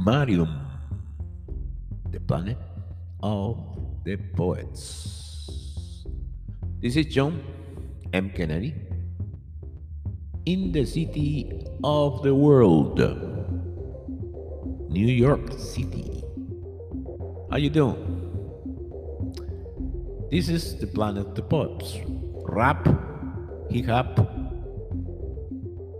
[0.00, 0.48] Marium,
[2.08, 2.56] the planet
[3.22, 3.58] of
[4.02, 6.06] the poets.
[6.80, 7.44] This is John
[8.14, 8.30] M.
[8.30, 8.74] Kennedy
[10.46, 12.98] in the city of the world,
[14.88, 16.24] New York City.
[17.50, 18.00] How you doing?
[20.30, 21.98] This is the planet of the poets.
[22.48, 22.88] Rap,
[23.68, 24.18] hip hop,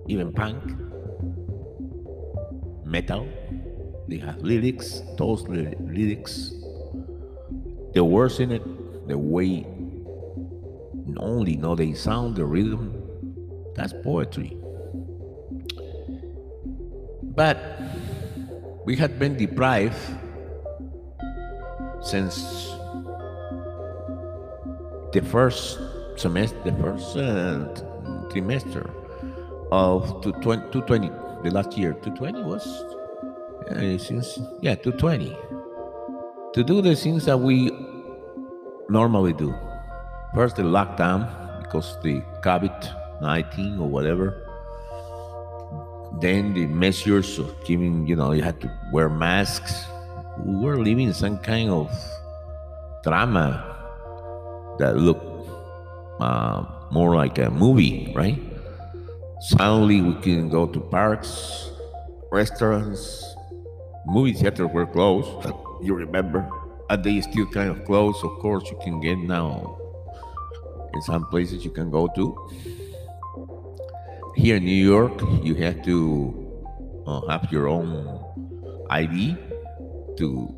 [0.09, 0.65] even punk,
[2.87, 3.29] metal.
[4.11, 6.53] They have lyrics, those ly- lyrics,
[7.95, 9.65] the words in it, the way
[11.07, 12.91] not only know they sound, the rhythm.
[13.77, 14.57] That's poetry.
[17.23, 17.57] But
[18.85, 19.95] we had been deprived
[22.03, 22.67] since
[25.13, 25.79] the first
[26.17, 27.79] semester, the first uh,
[28.27, 28.91] trimester
[29.71, 31.09] of 220,
[31.45, 31.93] the last year.
[31.93, 32.67] 220 was
[33.71, 35.37] uh, since yeah 220
[36.55, 37.71] to do the things that we
[38.89, 39.55] normally do.
[40.35, 41.27] First, the lockdown
[41.63, 42.75] because the COVID
[43.21, 44.47] 19 or whatever.
[46.21, 49.85] Then the measures of giving, you know, you had to wear masks.
[50.45, 51.91] We were living some kind of
[53.05, 53.65] drama
[54.79, 55.49] that looked
[56.21, 58.39] uh, more like a movie, right?
[59.41, 61.71] Suddenly we can go to parks,
[62.31, 63.35] restaurants,
[64.07, 65.29] movie theaters were closed.
[65.83, 66.49] You remember?
[66.89, 68.25] And they still kind of closed.
[68.25, 69.79] Of course, you can get now
[70.95, 72.37] in some places you can go to.
[74.37, 78.21] Here in New York, you have to uh, have your own
[78.91, 79.37] ID
[80.19, 80.55] to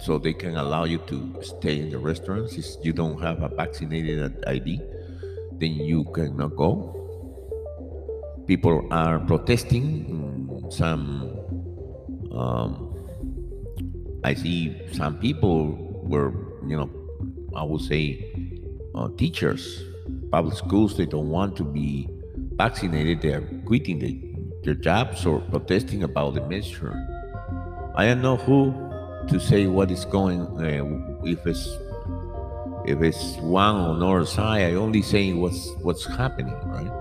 [0.00, 2.56] so they can allow you to stay in the restaurants.
[2.56, 4.80] If you don't have a vaccinated ID,
[5.52, 6.92] then you cannot go.
[8.46, 10.68] People are protesting.
[10.70, 11.35] Some,
[12.36, 12.94] um,
[14.24, 16.32] I see some people were,
[16.66, 16.90] you know,
[17.54, 18.32] I would say,
[18.94, 19.82] uh, teachers,
[20.30, 20.96] public schools.
[20.96, 22.08] They don't want to be
[22.56, 23.22] vaccinated.
[23.22, 24.20] They are quitting the,
[24.64, 26.94] their jobs or protesting about the measure.
[27.94, 28.74] I don't know who
[29.28, 30.40] to say what is going.
[30.42, 31.66] Uh, if it's
[32.84, 36.92] if it's one or another side, I only say what's what's happening, right?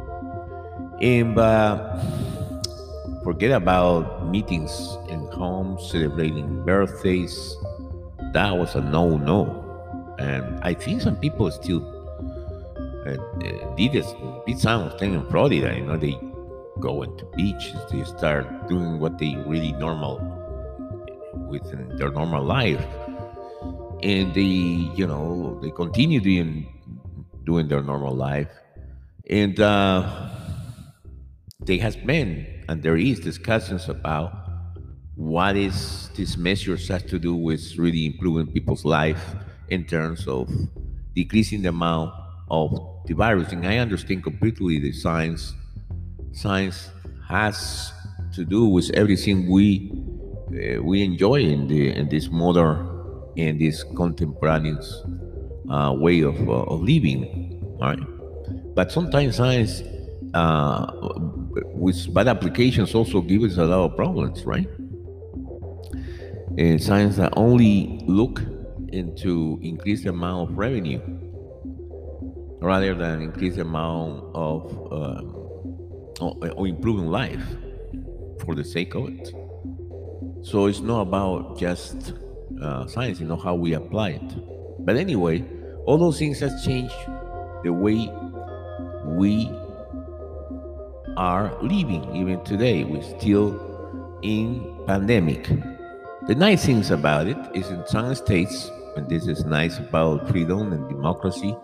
[1.01, 1.99] And uh,
[3.25, 7.57] forget about meetings in home, celebrating birthdays.
[8.33, 11.81] That was a no-no, and I think some people still
[13.07, 14.13] uh, uh, did this.
[14.45, 15.73] Did some thing in Florida.
[15.75, 16.15] You know, they
[16.79, 17.75] go into beaches.
[17.89, 20.21] They start doing what they really normal
[21.49, 22.85] within their normal life
[24.03, 24.41] and they
[24.95, 26.67] you know they continue doing
[27.43, 28.49] doing their normal life
[29.29, 30.29] and uh,
[31.59, 34.33] there has been and there is discussions about
[35.15, 39.35] what is these measures has to do with really improving people's life
[39.69, 40.49] in terms of
[41.13, 42.13] decreasing the amount
[42.49, 43.51] of the virus.
[43.51, 45.53] And i understand completely the science
[46.33, 46.89] science
[47.27, 47.93] has
[48.33, 49.91] to do with everything we
[50.49, 52.91] uh, we enjoy in the in this modern
[53.35, 55.03] in this contemporaneous
[55.69, 57.45] uh, way of, uh, of living
[57.79, 57.99] right?
[58.75, 59.81] But sometimes science
[60.33, 60.91] uh,
[61.73, 64.67] with bad applications also give us a lot of problems right
[66.57, 68.41] and science that only look
[68.89, 71.01] into increase the amount of revenue
[72.61, 75.35] rather than increase the amount of um,
[76.21, 77.43] or, or improving life
[78.43, 79.33] for the sake of it
[80.45, 82.13] so it's not about just
[82.61, 84.85] uh, science, you know, how we apply it.
[84.85, 85.43] But anyway,
[85.85, 86.95] all those things has changed
[87.63, 88.11] the way
[89.05, 89.49] we
[91.17, 92.83] are living even today.
[92.83, 95.49] We're still in pandemic.
[96.27, 100.73] The nice things about it is in some states, and this is nice about freedom
[100.73, 101.55] and democracy,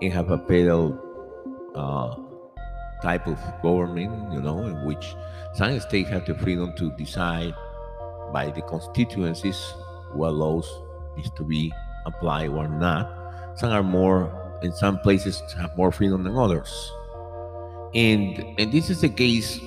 [0.00, 0.98] you have a federal
[1.74, 2.14] uh,
[3.02, 5.14] type of government, you know, in which
[5.54, 7.54] some states have the freedom to decide
[8.32, 9.58] by the constituencies
[10.12, 10.68] what laws
[11.18, 11.72] is to be
[12.06, 13.10] applied or not.
[13.56, 14.30] Some are more
[14.62, 16.92] in some places have more freedom than others.
[17.96, 19.58] And and this is a case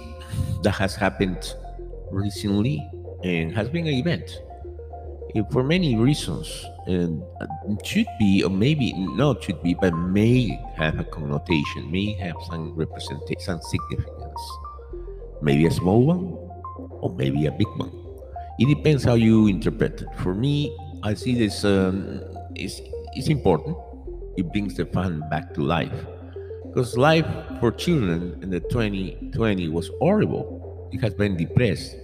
[0.61, 1.55] that has happened
[2.11, 2.77] recently
[3.23, 4.39] and has been an event.
[5.51, 6.45] For many reasons.
[6.85, 7.21] And
[7.83, 12.73] should be or maybe not should be but may have a connotation may have some
[12.73, 14.41] representation some significance.
[15.41, 16.33] Maybe a small one
[17.01, 17.93] or maybe a big one.
[18.57, 20.07] It depends how you interpret it.
[20.17, 22.21] For me, I see this um,
[22.55, 22.81] is
[23.13, 23.77] it's important.
[24.37, 25.93] It brings the fun back to life
[26.69, 27.25] because life
[27.59, 30.89] for children in the 2020 was horrible.
[30.93, 31.95] It has been depressed.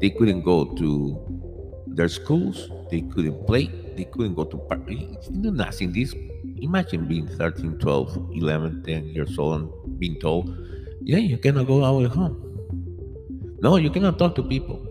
[0.00, 2.70] They couldn't go to their schools.
[2.90, 3.66] They couldn't play.
[3.96, 5.16] They couldn't go to party.
[5.30, 5.92] Nothing.
[5.92, 6.14] This
[6.60, 10.54] imagine being 13, 12, 11, 10 years old and being told,
[11.00, 12.36] yeah, you cannot go out of home.
[13.60, 14.86] No, you cannot talk to people.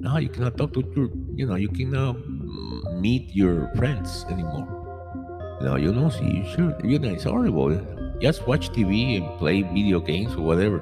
[0.00, 2.16] No, you cannot talk to your, you know, you cannot
[2.98, 4.66] meet your friends anymore.
[5.62, 7.70] No, you know, see, you sure, you know, it's horrible.
[8.22, 10.78] Just watch TV and play video games or whatever.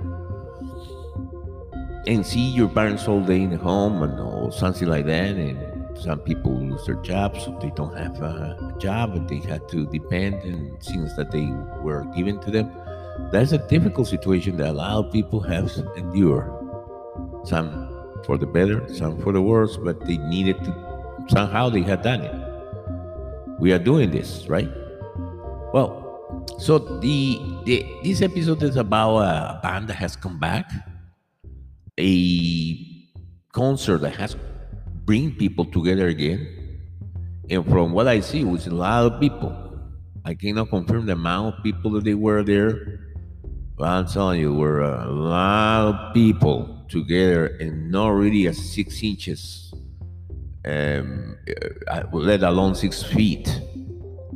[2.07, 5.37] And see your parents all day in the home and or something like that.
[5.37, 9.67] And some people lose their jobs, so they don't have a job and they had
[9.71, 11.47] to depend on things that they
[11.83, 12.71] were given to them.
[13.33, 16.53] That's a difficult situation that a lot of people have endured.
[17.45, 17.89] Some
[18.27, 22.21] for the better, some for the worse, but they needed to somehow they had done
[22.21, 22.35] it.
[23.59, 24.69] We are doing this, right?
[25.73, 26.10] Well,
[26.59, 30.71] so the, the this episode is about a band that has come back,
[31.99, 32.77] a
[33.53, 34.37] concert that has
[35.07, 36.47] bring people together again.
[37.49, 39.57] And from what I see, it was a lot of people.
[40.25, 43.01] I cannot confirm the amount of people that they were there.
[43.77, 49.03] But I'm telling you, were a lot of people together and not really a six
[49.03, 49.73] inches,
[50.67, 51.39] um,
[51.89, 53.49] uh, let alone six feet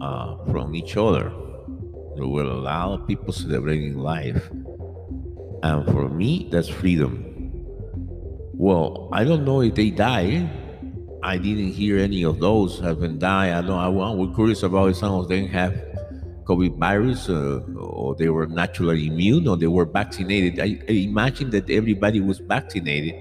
[0.01, 1.31] uh, from each other.
[2.17, 4.49] There were a lot of people celebrating life.
[5.63, 7.25] And for me, that's freedom.
[8.53, 10.49] Well, I don't know if they die.
[11.23, 13.53] I didn't hear any of those have been died.
[13.53, 15.75] I know I, we're curious about if some of them have
[16.45, 20.61] COVID virus uh, or they were naturally immune or they were vaccinated.
[20.61, 23.15] I, I, imagine that everybody was vaccinated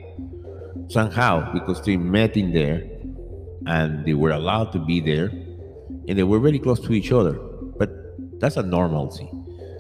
[0.90, 2.84] somehow because they met in there
[3.66, 5.28] and they were allowed to be there
[6.08, 7.40] and they were very close to each other.
[8.44, 9.30] That's a normalcy.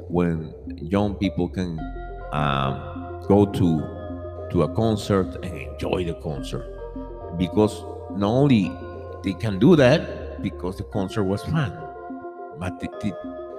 [0.07, 1.77] When young people can
[2.31, 6.63] um, go to to a concert and enjoy the concert.
[7.38, 7.83] Because
[8.15, 8.71] not only
[9.21, 11.75] they can do that because the concert was fun.
[12.57, 13.12] But the, the,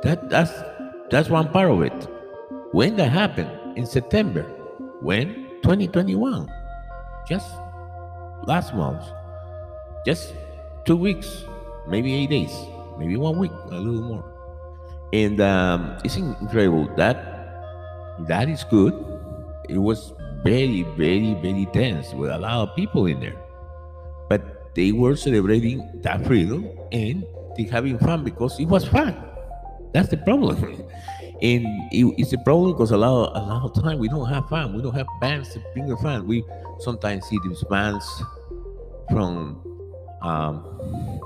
[0.04, 0.52] that that's
[1.10, 2.08] that's one part of it.
[2.72, 4.44] When that happened in september
[5.02, 6.48] when 2021
[7.28, 7.52] just
[8.46, 9.04] last month
[10.06, 10.32] just
[10.86, 11.44] two weeks
[11.86, 12.54] maybe eight days
[12.98, 14.33] maybe one week a little more
[15.14, 17.16] and um, it's incredible that
[18.26, 18.92] that is good
[19.68, 20.12] it was
[20.42, 23.36] very, very, very tense with a lot of people in there.
[24.28, 27.24] But they were celebrating that freedom and
[27.56, 29.16] they having fun because it was fun.
[29.92, 30.62] That's the problem.
[31.42, 34.28] and it, it's a problem because a lot, of, a lot of time we don't
[34.28, 34.74] have fun.
[34.74, 36.26] We don't have bands to bring the fun.
[36.26, 36.44] We
[36.80, 38.06] sometimes see these bands
[39.10, 39.62] from,
[40.20, 41.22] um,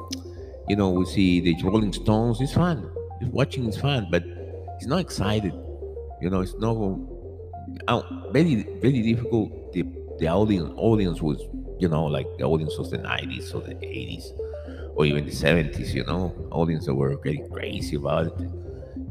[0.69, 2.41] you know, we see the Rolling Stones.
[2.41, 2.89] It's fun.
[3.21, 4.25] It's watching is fun, but
[4.77, 5.55] it's not excited.
[6.21, 6.77] You know, it's not
[8.33, 9.73] very very difficult.
[9.73, 9.85] The
[10.19, 11.39] the audience audience was
[11.79, 14.33] you know like the audience of the nineties or the eighties
[14.95, 15.95] or even the seventies.
[15.95, 18.35] You know, audience that were getting crazy about it,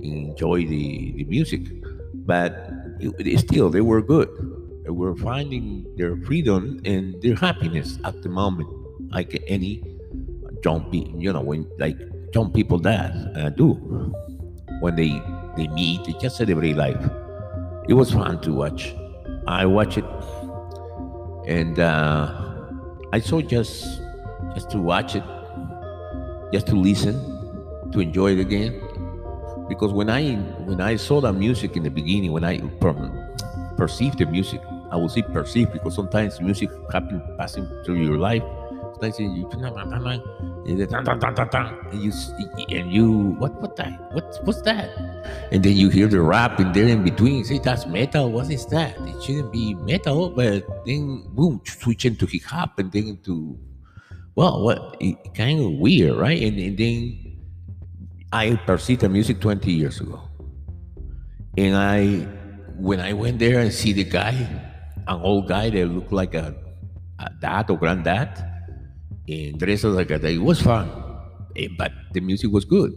[0.02, 1.62] enjoy the the music,
[2.14, 2.54] but
[3.00, 4.30] it, it still they were good.
[4.84, 8.70] They were finding their freedom and their happiness at the moment,
[9.12, 9.84] like any
[10.92, 11.22] people.
[11.22, 11.98] You know, when like
[12.34, 13.74] young people that uh, do
[14.82, 15.22] when they
[15.56, 17.04] they meet, they just celebrate life
[17.88, 18.94] it was fun to watch.
[19.48, 20.06] I watched it,
[21.48, 22.30] and uh,
[23.14, 24.02] I saw just
[24.54, 25.24] just to watch it,
[26.52, 27.16] just to listen,
[27.94, 28.82] to enjoy it again.
[29.70, 30.36] Because when I
[30.68, 32.60] when I saw the music in the beginning, when I
[33.78, 34.62] perceived the music,
[34.92, 38.44] I will say perceive because sometimes music happen passing through your life.
[39.00, 39.26] Sometimes you
[41.94, 42.12] and you
[42.70, 44.90] and you what what that what what's that?
[45.52, 48.66] And then you hear the rap and there in between say that's metal what is
[48.68, 48.96] that?
[49.02, 53.58] It shouldn't be metal but then boom switch into hip hop and then into
[54.36, 56.42] well what it, kind of weird right?
[56.42, 57.38] And, and then
[58.34, 60.22] I perceived the music 20 years ago.
[61.58, 62.28] And I
[62.76, 64.34] when I went there and see the guy
[65.08, 66.54] an old guy that looked like a,
[67.20, 68.57] a dad or granddad
[69.28, 70.24] like that.
[70.24, 70.90] It was fun,
[71.56, 72.96] eh, but the music was good,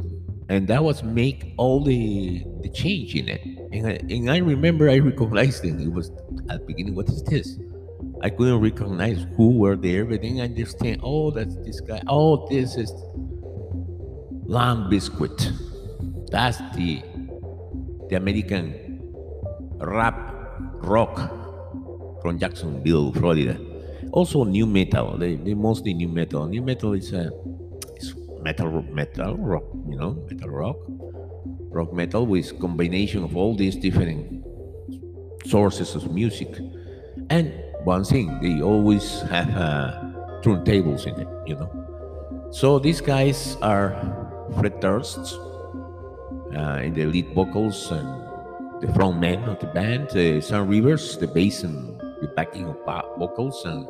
[0.48, 3.40] and that was make all the the change in it.
[3.72, 5.80] And I, and I remember I recognized it.
[5.80, 6.10] It was
[6.48, 6.94] at the beginning.
[6.94, 7.58] What is this?
[8.22, 11.00] I couldn't recognize who were there, but then I understand.
[11.02, 12.02] Oh, that's this guy.
[12.06, 12.92] Oh, this is
[14.44, 15.52] Limp Bizkit.
[16.30, 17.02] That's the
[18.08, 19.00] the American
[19.78, 20.34] rap
[20.82, 21.16] rock
[22.22, 23.69] from Jacksonville, Florida
[24.12, 25.16] also nu metal.
[25.18, 26.46] They, they mostly nu metal.
[26.46, 27.30] Nu metal is a
[27.96, 30.76] is metal metal rock, you know, metal rock,
[31.70, 34.44] rock metal with combination of all these different
[35.46, 36.48] sources of music.
[37.30, 37.52] And
[37.84, 41.70] one thing, they always have a turntables in it, you know.
[42.50, 43.94] So these guys are
[44.58, 45.38] Fred Durst
[46.56, 48.08] uh, in the lead vocals and
[48.80, 52.76] the front man of the band, uh, Sam Rivers, the bass and the backing of
[53.18, 53.86] vocals, and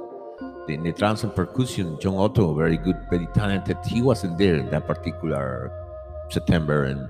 [0.67, 3.79] the, the drums and percussion, John Otto, very good, very talented.
[3.87, 5.73] He wasn't there in that particular
[6.29, 7.09] September and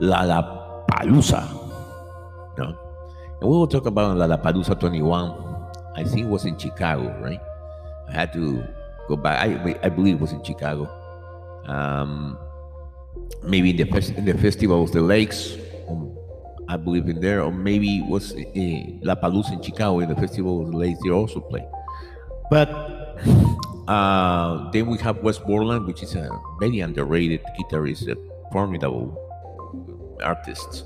[0.00, 1.42] Lollapalooza.
[2.58, 2.78] No?
[3.40, 5.48] And we will talk about Lollapalooza 21.
[5.96, 7.40] I think it was in Chicago, right?
[8.08, 8.62] I had to
[9.08, 9.40] go back.
[9.42, 10.88] I, I believe it was in Chicago.
[11.66, 12.38] Um,
[13.42, 15.56] maybe in the, in the festival of the lakes,
[15.88, 16.16] um,
[16.68, 18.36] I believe in there, or maybe it was uh,
[19.02, 21.00] La Palooza in Chicago in the festival of the lakes.
[21.02, 21.66] They also play.
[22.50, 22.70] But
[23.86, 28.16] uh, then we have Wes Borland, which is a very underrated guitarist, a
[28.52, 29.16] formidable
[30.22, 30.84] artist.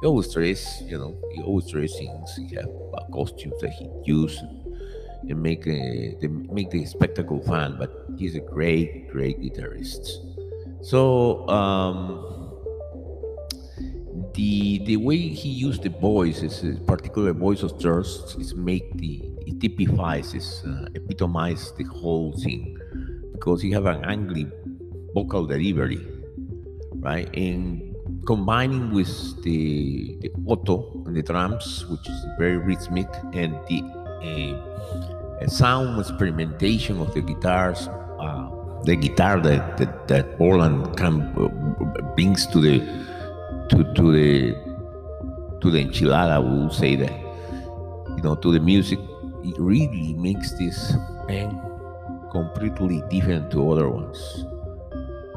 [0.00, 2.36] He always dress, you know, he always dress things.
[2.36, 4.42] He have uh, costumes that he uses
[5.28, 7.76] and make a, they make the spectacle fun.
[7.78, 10.08] But he's a great, great guitarist.
[10.84, 12.50] So um,
[14.34, 19.31] the the way he used the voice, is particular voice of Durst, is make the
[19.52, 22.76] it typifies, is uh, epitomize the whole thing
[23.32, 24.46] because you have an angry
[25.14, 26.00] vocal delivery,
[26.96, 27.28] right?
[27.36, 27.94] And
[28.26, 33.82] combining with the the Otto and the drums, which is very rhythmic, and the
[34.22, 37.88] uh, sound experimentation of the guitars.
[38.20, 38.48] Uh,
[38.84, 41.48] the guitar that that, that Borland can uh,
[42.16, 42.78] brings to the
[43.70, 44.54] to to the
[45.60, 47.12] to the enchilada, we will say that
[48.16, 48.98] you know to the music,
[49.44, 50.94] it really makes this
[51.26, 51.58] band
[52.30, 54.44] completely different to other ones.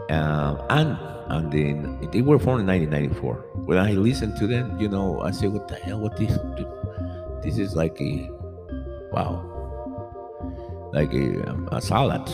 [0.10, 0.98] Uh, and
[1.28, 3.66] and then they were formed in 1994.
[3.66, 6.00] When I listened to them, you know, I said, "What the hell?
[6.00, 6.38] What this?
[7.44, 8.30] This is like a
[9.12, 9.42] wow,
[10.94, 12.30] like a, a salad."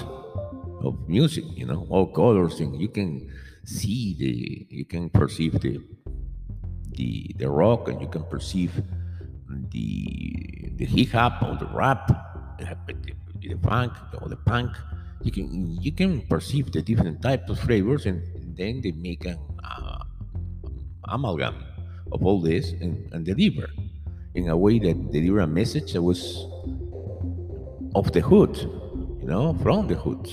[0.84, 3.32] of music, you know, all colors, and you can
[3.64, 5.80] see the, you can perceive the,
[6.90, 8.82] the, the rock, and you can perceive
[9.72, 12.08] the, the hip hop or the rap,
[12.60, 12.76] the,
[13.40, 14.72] the funk or the punk.
[15.24, 18.24] You can, you can perceive the different types of flavors, and,
[18.56, 20.04] then they make an uh,
[21.06, 21.56] amalgam
[22.12, 23.68] of all this and, and deliver
[24.36, 26.46] in a way that deliver a message that was
[27.96, 28.58] of the hood,
[29.20, 30.32] you know, from the hoods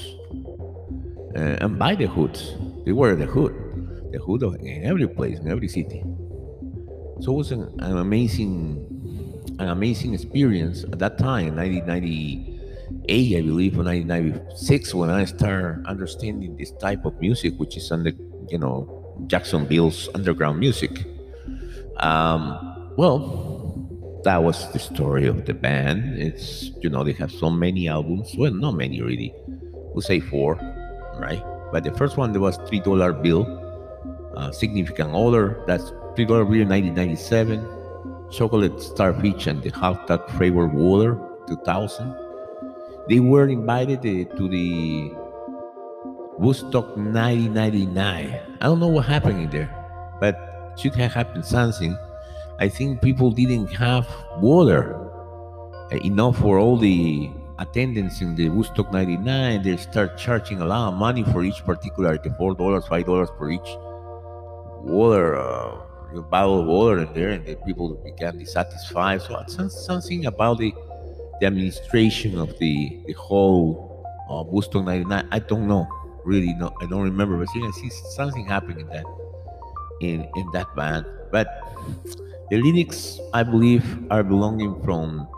[1.37, 2.55] uh, and by the hoods.
[2.85, 3.55] They were the hood,
[4.13, 6.03] the hood of, in every place, in every city.
[7.21, 8.87] So it was an, an amazing,
[9.59, 16.57] an amazing experience at that time, 1998, I believe, or 1996, when I started understanding
[16.57, 18.13] this type of music, which is under,
[18.49, 18.95] you know,
[19.27, 21.05] Jacksonville's underground music.
[21.99, 26.21] Um, well, that was the story of the band.
[26.21, 28.35] It's you know they have so many albums.
[28.37, 29.33] Well, not many really.
[29.45, 30.59] We'll say four
[31.19, 31.43] right?
[31.73, 33.45] But the first one there was three dollar bill,
[34.37, 35.63] uh, significant other.
[35.67, 37.78] That's three dollar bill 1997.
[38.31, 41.19] Chocolate Starfish and the hot dog flavored water
[41.49, 42.15] 2000.
[43.09, 45.13] They were invited uh, to the
[46.39, 48.41] Woodstock 1999.
[48.61, 49.71] I don't know what happened in there,
[50.21, 50.37] but
[50.77, 51.97] should have happened something.
[52.61, 54.07] I think people didn't have
[54.41, 54.95] water
[55.91, 60.89] uh, enough for all the attendance in the Woodstock 99, they start charging a lot
[60.89, 63.77] of money for each particular, like $4, $5 for each
[64.83, 65.77] water, uh,
[66.15, 69.23] bottle of water in there, and the people began dissatisfied.
[69.23, 70.75] So something about the,
[71.41, 75.29] the administration of the, the whole uh, Woodstock 99.
[75.31, 75.89] I don't know,
[76.25, 79.05] really, no, I don't remember, but I see something happening in that,
[80.01, 81.07] in, in that band.
[81.31, 81.47] But
[82.51, 85.29] the lyrics, I believe, are belonging from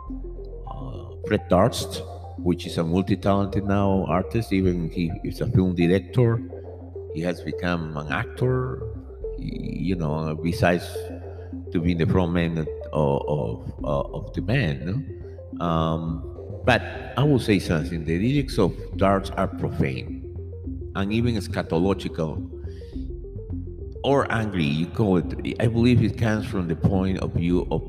[1.31, 2.03] Fred Durst,
[2.39, 4.53] which is a multi-talented now artist.
[4.53, 6.43] Even he is a film director.
[7.15, 8.83] He has become an actor.
[9.41, 10.87] You know, besides
[11.73, 14.87] to be the frontman of, of, of, of the band.
[14.87, 15.65] No?
[15.65, 16.83] Um, but
[17.17, 18.05] I will say something.
[18.05, 20.27] The lyrics of Durst are profane
[20.95, 22.49] and even eschatological
[24.05, 24.65] or angry.
[24.65, 25.57] You call it.
[25.61, 27.83] I believe it comes from the point of view of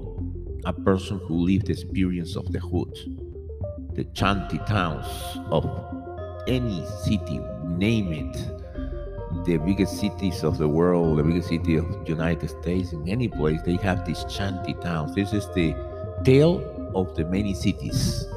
[0.66, 2.96] a person who lived the experience of the hood,
[3.94, 5.08] the chanty towns
[5.50, 5.66] of
[6.48, 8.61] any city, name it,
[9.46, 13.60] the biggest cities of the world, the biggest city of United States, in any place,
[13.66, 15.16] they have these shanty towns.
[15.16, 15.76] This is the
[16.24, 16.62] tale
[16.96, 18.28] of the many cities,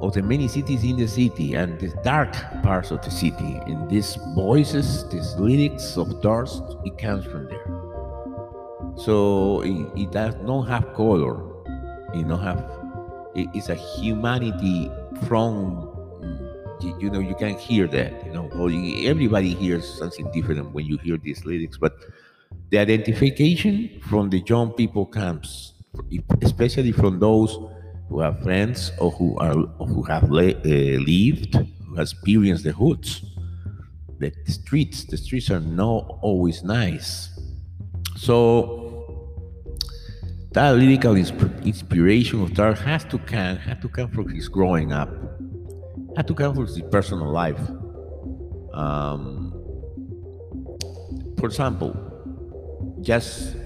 [0.00, 3.60] of the many cities in the city and the dark parts of the city.
[3.66, 7.66] And these voices, these lyrics of Durst, it comes from there.
[8.96, 11.42] So it, it does not have color.
[12.14, 12.64] It not have.
[13.34, 14.90] It is a humanity
[15.26, 15.85] from
[16.80, 18.24] you, you know you can hear that.
[18.26, 21.78] You know, you, everybody hears something different when you hear these lyrics.
[21.78, 21.96] But
[22.70, 25.74] the identification from the young people comes,
[26.42, 27.58] especially from those
[28.08, 31.54] who have friends or who are or who have uh, lived,
[31.86, 33.24] who experienced the hoods.
[34.18, 37.38] The streets, the streets are not always nice.
[38.16, 38.86] So
[40.52, 45.10] that lyrical inspiration of Durst has to come, had to come from his growing up,
[46.16, 47.60] had to come from his personal life.
[48.72, 49.52] Um,
[51.38, 51.94] for example,
[53.02, 53.56] just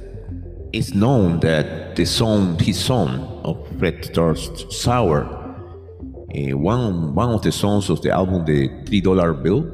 [0.73, 7.43] it's known that the son, his son of Fred Durst, Sour, uh, one one of
[7.43, 9.65] the songs of the album, the Three Dollar Bill,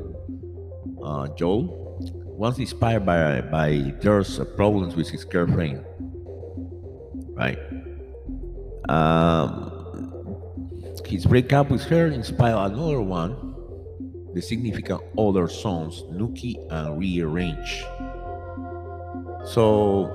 [1.02, 1.98] uh, Joel,
[2.36, 5.84] was inspired by by Durst's problems with his girlfriend,
[7.34, 7.58] right?
[8.88, 9.75] Um,
[11.06, 13.54] his breakup with her inspired another one,
[14.34, 17.84] the significant other songs, Nookie and Rearrange.
[19.44, 20.10] So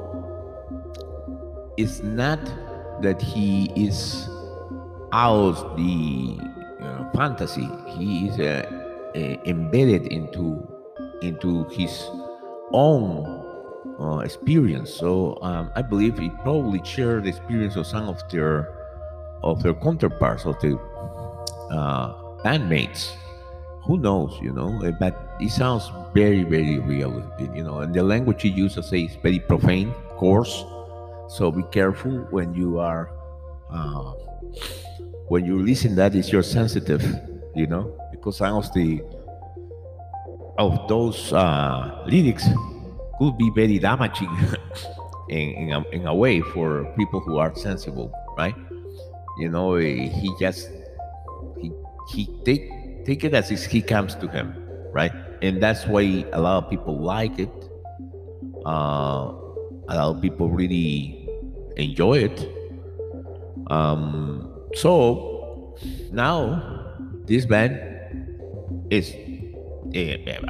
[1.78, 2.44] it's not
[3.02, 4.28] that he is
[5.14, 6.38] out the
[6.82, 7.68] uh, fantasy;
[7.98, 8.66] he is uh,
[9.16, 10.68] uh, embedded into
[11.22, 12.06] into his
[12.74, 13.26] own
[14.00, 14.94] uh, experience.
[14.94, 18.81] So um, I believe he probably shared the experience of some of their
[19.44, 20.78] of their counterparts of the
[21.72, 23.14] uh, bandmates.
[23.86, 24.80] Who knows, you know?
[24.84, 27.12] Eh, but it sounds very, very real,
[27.56, 27.80] you know.
[27.80, 30.64] And the language he uses say is very profane, coarse.
[31.30, 33.12] So be careful when you are
[33.72, 34.14] uh,
[35.28, 35.96] when you listen.
[35.96, 37.02] That is you're sensitive,
[37.56, 39.02] you know, because some of the
[40.58, 42.46] of those uh, lyrics
[43.18, 44.30] could be very damaging
[45.30, 48.56] in, in, a, in a way for people who are sensible, right?
[49.42, 50.70] You know, eh, he just
[51.60, 51.72] he
[52.14, 52.70] he take
[53.06, 54.54] take it as he comes to him,
[54.94, 55.12] right?
[55.42, 57.50] And that's why a lot of people like it.
[58.64, 59.34] Uh,
[59.90, 61.27] a lot of people really
[61.75, 62.38] enjoy it.
[63.72, 65.75] Um, so
[66.12, 66.62] now
[67.25, 67.82] this band
[68.92, 69.12] is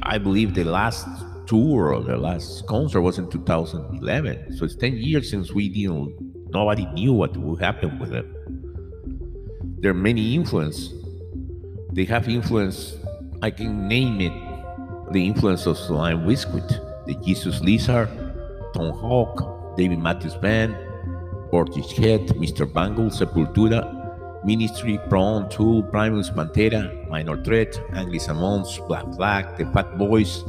[0.04, 1.08] I believe the last
[1.48, 4.58] tour or the last concert was in 2011.
[4.58, 6.14] So it's 10 years since we didn't,
[6.52, 8.26] nobody knew what would happen with it.
[9.82, 10.94] There are many influence.
[11.92, 12.98] They have influence,
[13.42, 16.70] I can name it, the influence of Limp Bizkit,
[17.08, 18.08] the Jesus Lizard,
[18.76, 20.76] Tomahawk, David Matthews Band,
[21.50, 22.72] Portishead, Mr.
[22.72, 29.98] Bungle, Sepultura, Ministry, Prong, Tool, Primus, Pantera, Minor Threat, Angry Samoans, Black Flag, The Fat
[29.98, 30.44] Boys,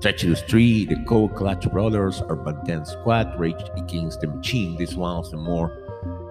[0.00, 4.78] Treacherous Three, The Cold Crush Brothers, Urban Dance Squad, Rage Against the Machine.
[4.78, 5.79] This one of the more,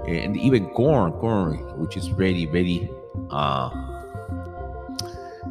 [0.10, 2.90] and even Korn, Korn, which is very, very
[3.32, 3.70] uh,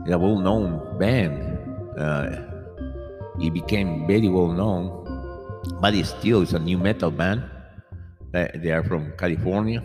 [0.06, 1.58] a well-known band.
[1.98, 2.44] Uh,
[3.40, 7.44] it became very well known, but it still is a nu metal band.
[8.32, 9.82] They are from California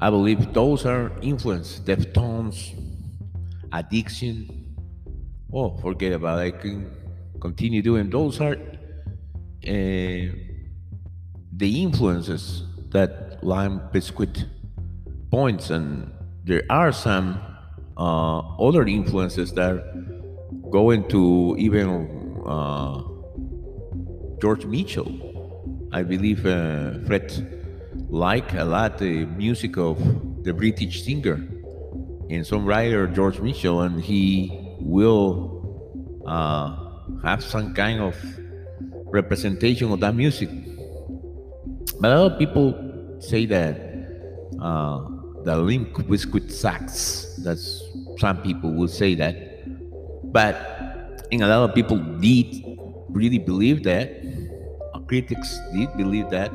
[0.00, 2.72] I believe those are influence, Deftones,
[3.72, 4.76] addiction.
[5.52, 6.54] Oh, forget about it.
[6.54, 6.90] I can
[7.40, 10.22] continue doing those are uh,
[11.58, 14.46] the influences that Limp Bizkit
[15.30, 16.10] points, and
[16.44, 17.40] there are some
[17.96, 19.82] uh, other influences that
[20.70, 23.02] go into even uh,
[24.40, 25.10] George Michael.
[25.92, 27.26] I believe uh, Fred
[28.08, 29.98] like a lot the music of
[30.44, 31.34] the British singer
[32.30, 36.76] and songwriter George Michael, and he will uh,
[37.24, 38.14] have some kind of
[39.10, 40.50] representation of that music.
[42.00, 42.74] But a lot of people
[43.20, 43.74] say that
[44.60, 45.08] uh,
[45.44, 47.36] the Limp Bizkit sucks.
[47.42, 47.82] That's
[48.18, 49.34] some people will say that,
[50.32, 50.56] but
[51.30, 52.64] and a lot of people did
[53.10, 54.14] really believe that.
[55.08, 56.52] Critics did believe that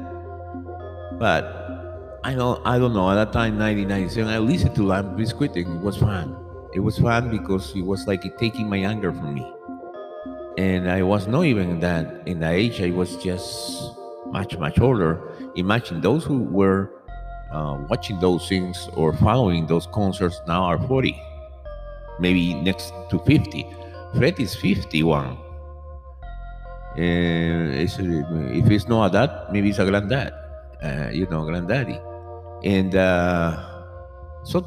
[1.20, 3.10] but I don't I don't know.
[3.10, 6.36] At that time, 1997, I listened to Limp Bizkit and it was fun.
[6.74, 9.46] It was fun because it was like taking my anger from me.
[10.58, 12.82] And I was not even that in that age.
[12.82, 13.96] I was just
[14.28, 15.33] much much older.
[15.56, 16.92] Imagine those who were
[17.52, 21.20] uh, watching those things or following those concerts now are 40,
[22.20, 23.66] maybe next to 50.
[24.18, 25.38] Fred is 51.
[26.98, 30.34] And it's, if it's not that, maybe it's a granddad
[30.84, 32.00] uh, you know, granddaddy.
[32.64, 33.58] And uh,
[34.44, 34.66] so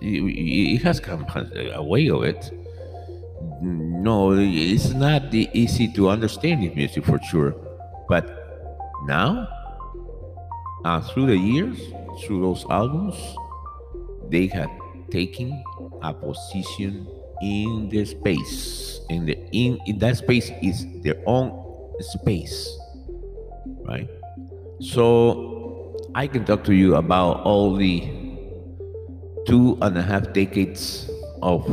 [0.00, 1.26] it has come
[1.74, 2.50] a way of it.
[3.60, 7.54] No, it's not the easy to understand this music for sure.
[8.08, 8.24] But
[9.06, 9.48] now,
[10.86, 11.76] uh, through the years,
[12.22, 13.18] through those albums,
[14.30, 14.70] they had
[15.10, 15.50] taken
[16.02, 17.08] a position
[17.42, 19.00] in the space.
[19.10, 21.50] In the in, in that space is their own
[21.98, 22.70] space.
[23.82, 24.08] Right?
[24.78, 28.06] So I can talk to you about all the
[29.46, 31.10] two and a half decades
[31.42, 31.66] of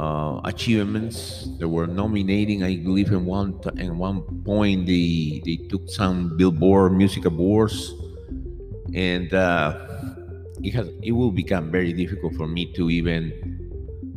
[0.00, 1.46] uh, achievements.
[1.58, 6.96] They were nominating, I believe, in one in one point they they took some Billboard
[6.96, 7.92] Music Awards,
[8.94, 9.76] and uh,
[10.64, 13.28] it has it will become very difficult for me to even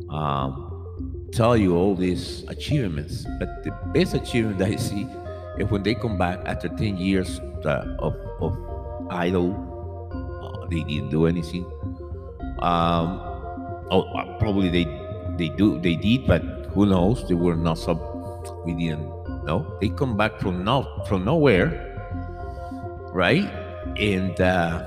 [0.09, 3.27] um, tell you all these achievements.
[3.39, 5.03] But the best achievement I see
[5.59, 8.55] is when they come back after ten years uh, of of
[9.11, 9.51] idol,
[10.15, 11.67] uh, they didn't do anything.
[12.63, 13.19] Um,
[13.91, 14.07] oh,
[14.39, 15.02] probably they
[15.37, 16.41] they do they did, but
[16.73, 17.27] who knows?
[17.27, 18.01] They were not sub.
[18.65, 19.07] We didn't
[19.45, 19.77] know.
[19.79, 21.71] They come back from no from nowhere,
[23.11, 23.49] right?
[23.97, 24.83] And uh,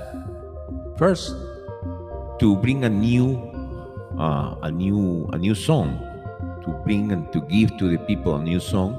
[0.97, 1.35] first
[2.39, 3.37] to bring a new
[4.17, 5.99] uh, a new a new song
[6.65, 8.97] to bring and to give to the people a new song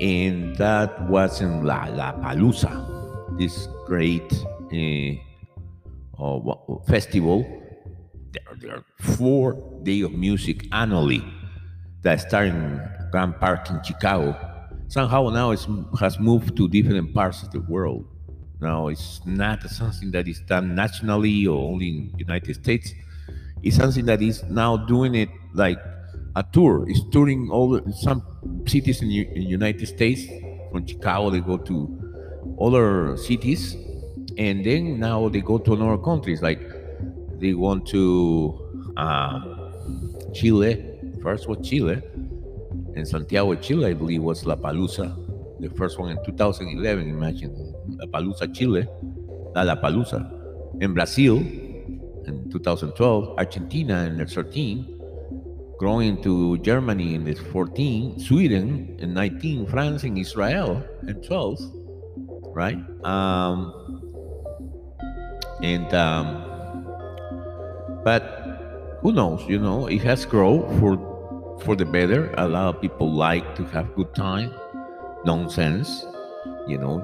[0.00, 2.70] and that was in Lollapalooza
[3.36, 4.32] this great
[4.72, 5.12] uh,
[6.22, 6.54] uh,
[6.86, 7.44] festival
[8.60, 11.22] there, are four days of music annually
[12.02, 14.36] that start in Grant Park in Chicago
[14.88, 15.60] somehow now it
[15.98, 18.06] has moved to different parts of the world
[18.60, 22.92] now it's not something that is done nationally or only in United States.
[23.62, 25.78] It's something that is now doing it like
[26.36, 26.84] a tour.
[26.88, 28.22] It's touring all the, some
[28.66, 30.22] cities in the United States.
[30.70, 33.76] From Chicago, they go to other cities,
[34.36, 36.42] and then now they go to other countries.
[36.42, 36.60] Like
[37.40, 39.72] they went to um,
[40.32, 40.86] Chile.
[41.22, 42.00] First was Chile,
[42.96, 45.16] and Santiago, Chile, I believe, was La Palusa
[45.60, 47.74] the first one in 2011, imagine.
[47.98, 48.88] La Palusa, Chile,
[49.54, 50.24] La Palusa.
[50.80, 54.98] In Brazil, in 2012, Argentina in the 13,
[55.78, 61.58] growing to Germany in the 14, Sweden in 19, France and Israel in 12,
[62.54, 62.78] right?
[63.04, 63.74] Um,
[65.62, 66.49] and um,
[68.04, 69.44] but who knows?
[69.48, 70.98] You know, it has grown for
[71.64, 72.32] for the better.
[72.38, 74.54] A lot of people like to have good time
[75.24, 76.06] nonsense.
[76.66, 76.96] You know,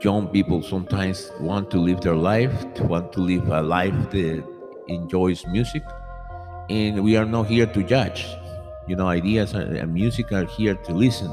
[0.00, 4.44] young people sometimes want to live their life, want to live a life that
[4.88, 5.82] enjoys music,
[6.70, 8.26] and we are not here to judge.
[8.86, 11.30] You know, ideas and music are here to listen,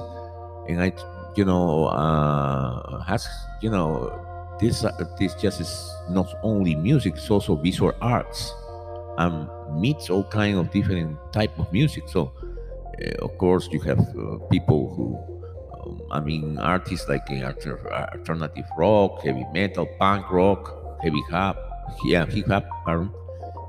[0.67, 0.93] and I,
[1.35, 3.27] you know, uh, has
[3.61, 4.11] you know,
[4.59, 8.53] this uh, this just is not only music; it's also visual arts,
[9.17, 9.47] and
[9.79, 12.03] meets all kind of different type of music.
[12.07, 12.31] So,
[13.01, 15.33] uh, of course, you have uh, people who
[16.11, 21.57] I mean, artists like alternative rock, heavy metal, punk rock, heavy hop,
[22.05, 23.11] yeah, hip hop, pardon,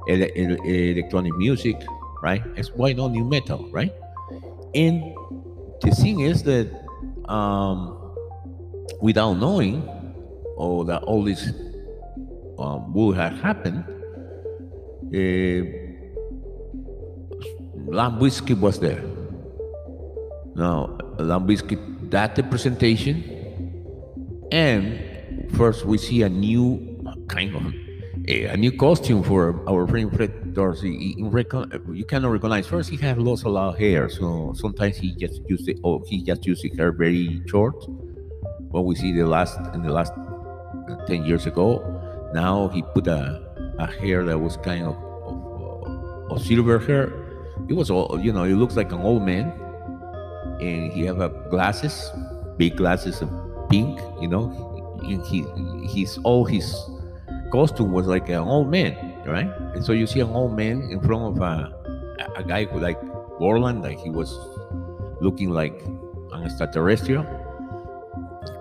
[0.09, 1.77] ele- ele- electronic music,
[2.23, 2.43] right?
[2.57, 3.93] It's why not nu metal, right?
[4.75, 5.03] And
[5.81, 6.69] the thing is that
[7.29, 7.97] um,
[9.01, 9.83] without knowing,
[10.57, 11.51] or that all this
[12.59, 13.85] um, would have happened,
[17.87, 19.03] Limp Bizkit was there.
[20.55, 23.25] Now, Limp Bizkit that the presentation
[24.53, 25.01] and
[25.57, 26.79] first we see a new
[27.29, 27.75] kind of
[28.29, 31.15] a, new costume for our friend Fred Dorsey.
[31.19, 32.67] you cannot recognize.
[32.67, 35.79] First, he has lost a lot of hair, so sometimes he just used it.
[35.85, 37.75] Oh, he just used his hair very short.
[38.71, 41.83] What we see the last in the last uh, ten years ago,
[42.33, 43.43] now he put a,
[43.79, 44.97] a hair that was kind of,
[46.31, 47.13] of silver hair.
[47.69, 48.45] It was all you know.
[48.45, 49.53] It looks like an old man
[50.61, 52.11] and he have a glasses,
[52.57, 53.31] big glasses of
[53.71, 54.51] pink, you know.
[55.03, 55.45] And he
[55.87, 56.75] he's all his
[57.53, 59.51] costume was like an old man, right?
[59.75, 61.73] And so you see an old man in front of a
[62.37, 63.01] a guy like
[63.39, 64.39] Borland, like he was
[65.21, 65.81] looking like
[66.33, 67.25] an extraterrestrial,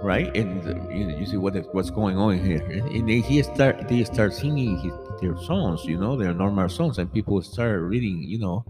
[0.02, 0.36] right?
[0.36, 3.88] And um, you, know, you see what what's going on here, and they he start
[3.88, 8.24] they start singing his, their songs, you know, their normal songs, and people start reading,
[8.24, 8.66] you know,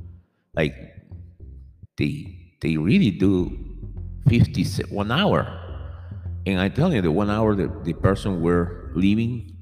[0.56, 0.76] like
[1.97, 3.52] they they really do
[4.28, 5.60] 50 one hour.
[6.45, 9.56] And i tell you the one hour the, the person were living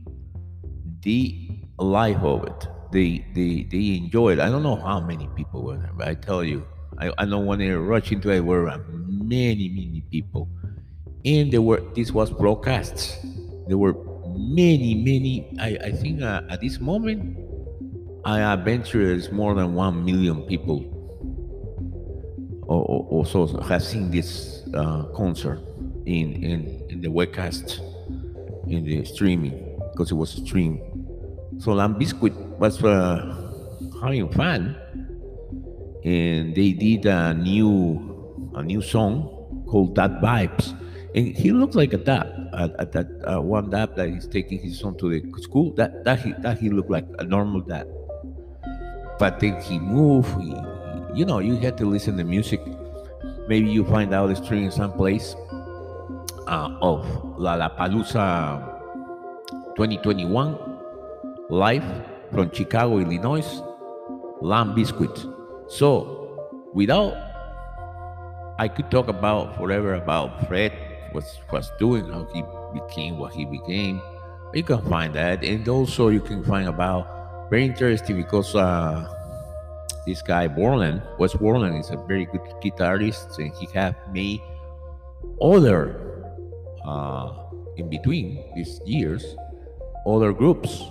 [1.03, 4.39] the life of it they they they enjoy it.
[4.39, 6.65] I don't know how many people were there but i tell you
[6.97, 8.65] i, I don't want to rush into it were
[9.07, 10.49] many many people
[11.25, 13.17] and there were this was broadcast.
[13.67, 13.95] there were
[14.37, 17.37] many many i, I think uh, at this moment
[18.25, 20.85] i venture is more than one million people
[22.67, 25.59] also have seen this uh, concert
[26.05, 27.79] in, in, in the webcast,
[28.67, 30.79] in the streaming, because it was streamed
[31.59, 33.37] So Limp Bizkit was uh,
[34.01, 34.75] having fun,
[36.03, 38.01] and they did a new
[38.55, 39.29] a new song
[39.69, 40.73] called "Dad Vibes,"
[41.13, 44.59] and he looks like a dad at, at that uh, one dad that he's taking
[44.59, 45.73] his son to the school.
[45.75, 47.87] That that he that he looked like a normal dad,
[49.19, 50.29] but then he moved.
[50.41, 50.55] He,
[51.13, 52.61] you know, you had to listen to music.
[53.47, 55.35] Maybe you find out the stream someplace
[56.47, 57.03] uh, of
[57.35, 58.71] Lollapalooza
[59.75, 60.57] 2021
[61.49, 61.83] live
[62.31, 63.61] from Chicago, Illinois,
[64.41, 65.27] Limp Bizkit.
[65.67, 67.15] So, without,
[68.57, 70.71] I could talk about forever about Fred,
[71.13, 72.43] was doing, how he
[72.73, 74.01] became what he became.
[74.53, 79.07] You can find that, and also you can find about very interesting because uh,
[80.05, 84.41] this guy Borland, Wes Borland, is a very good guitarist, and he have made
[85.41, 86.25] other
[86.83, 87.33] uh,
[87.77, 89.35] in between these years,
[90.05, 90.83] other groups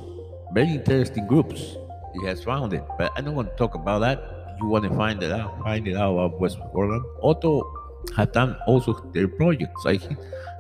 [0.53, 1.77] very interesting groups
[2.15, 2.85] he has found it.
[2.99, 4.57] But I don't want to talk about that.
[4.61, 7.05] You want to find it out, find it out about Wes Borland.
[7.23, 7.73] Otto
[8.17, 9.85] has done also their projects.
[9.87, 9.99] I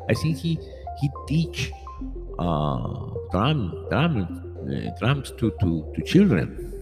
[0.09, 0.59] I think he
[1.01, 1.73] he teach
[2.39, 4.15] uh, drum drum
[4.67, 6.73] uh, drums to, to to children.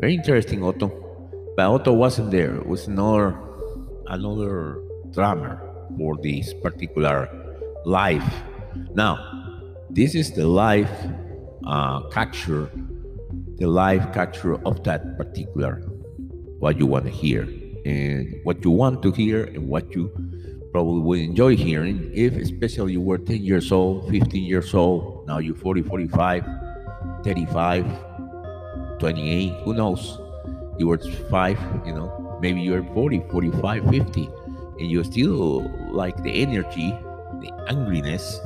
[0.00, 0.88] Very interesting, Otto.
[1.56, 2.56] But Otto wasn't there.
[2.56, 3.38] It was another
[4.08, 4.78] another
[5.10, 5.62] drummer
[5.96, 7.28] for this particular
[7.84, 8.26] life.
[8.94, 9.16] Now,
[9.90, 10.92] this is the life
[11.66, 12.70] uh, capture
[13.58, 15.80] the live capture of that particular
[16.58, 17.48] what you want to hear
[17.86, 20.10] and what you want to hear and what you
[20.72, 22.10] probably will enjoy hearing.
[22.12, 26.44] If especially you were 10 years old 15 years old now you're 40 45
[27.24, 27.86] 35
[28.98, 30.18] 28 who knows?
[30.78, 34.28] You were 5 you know maybe you're 40 45 50
[34.80, 36.90] and you still like the energy
[37.40, 38.40] the angriness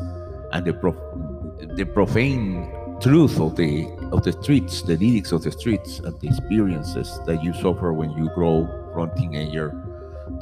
[0.52, 5.50] and the prof- the profane truth of the of the streets, the lyrics of the
[5.52, 9.74] streets, and the experiences that you suffer when you grow from teenager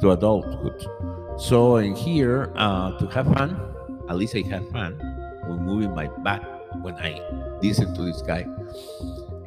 [0.01, 0.85] to adulthood.
[1.37, 3.59] So in here, uh, to have fun,
[4.09, 4.97] at least I have fun
[5.47, 6.43] with moving my back
[6.81, 7.21] when I
[7.61, 8.45] listen to this guy.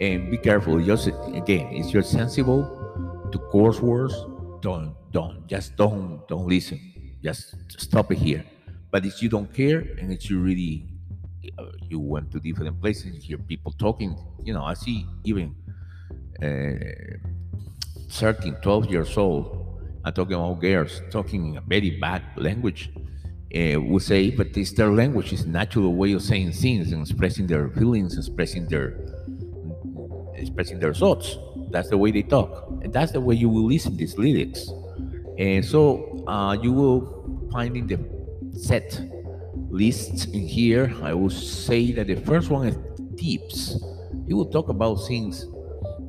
[0.01, 0.81] And be careful.
[0.81, 2.65] Just again, if you're sensible
[3.31, 4.15] to coarse words,
[4.61, 6.81] don't don't just don't don't listen.
[7.23, 8.45] Just stop it here.
[8.91, 10.87] But if you don't care and if you really
[11.59, 14.17] uh, you went to different places, you hear people talking.
[14.43, 15.55] You know, I see even
[16.43, 17.29] uh,
[18.13, 22.91] 13, 12 years old, I'm talking about girls talking in a very bad language.
[23.55, 27.47] Uh, we say, but it's their language, is natural way of saying things and expressing
[27.47, 28.99] their feelings, expressing their
[30.35, 31.39] expressing their thoughts.
[31.71, 34.71] That's the way they talk, and that's the way you will listen these lyrics.
[35.39, 37.99] And so uh, you will find in the
[38.59, 39.01] set
[39.71, 42.77] lists in here, I will say that the first one is
[43.17, 43.83] tips.
[44.27, 45.47] He will talk about things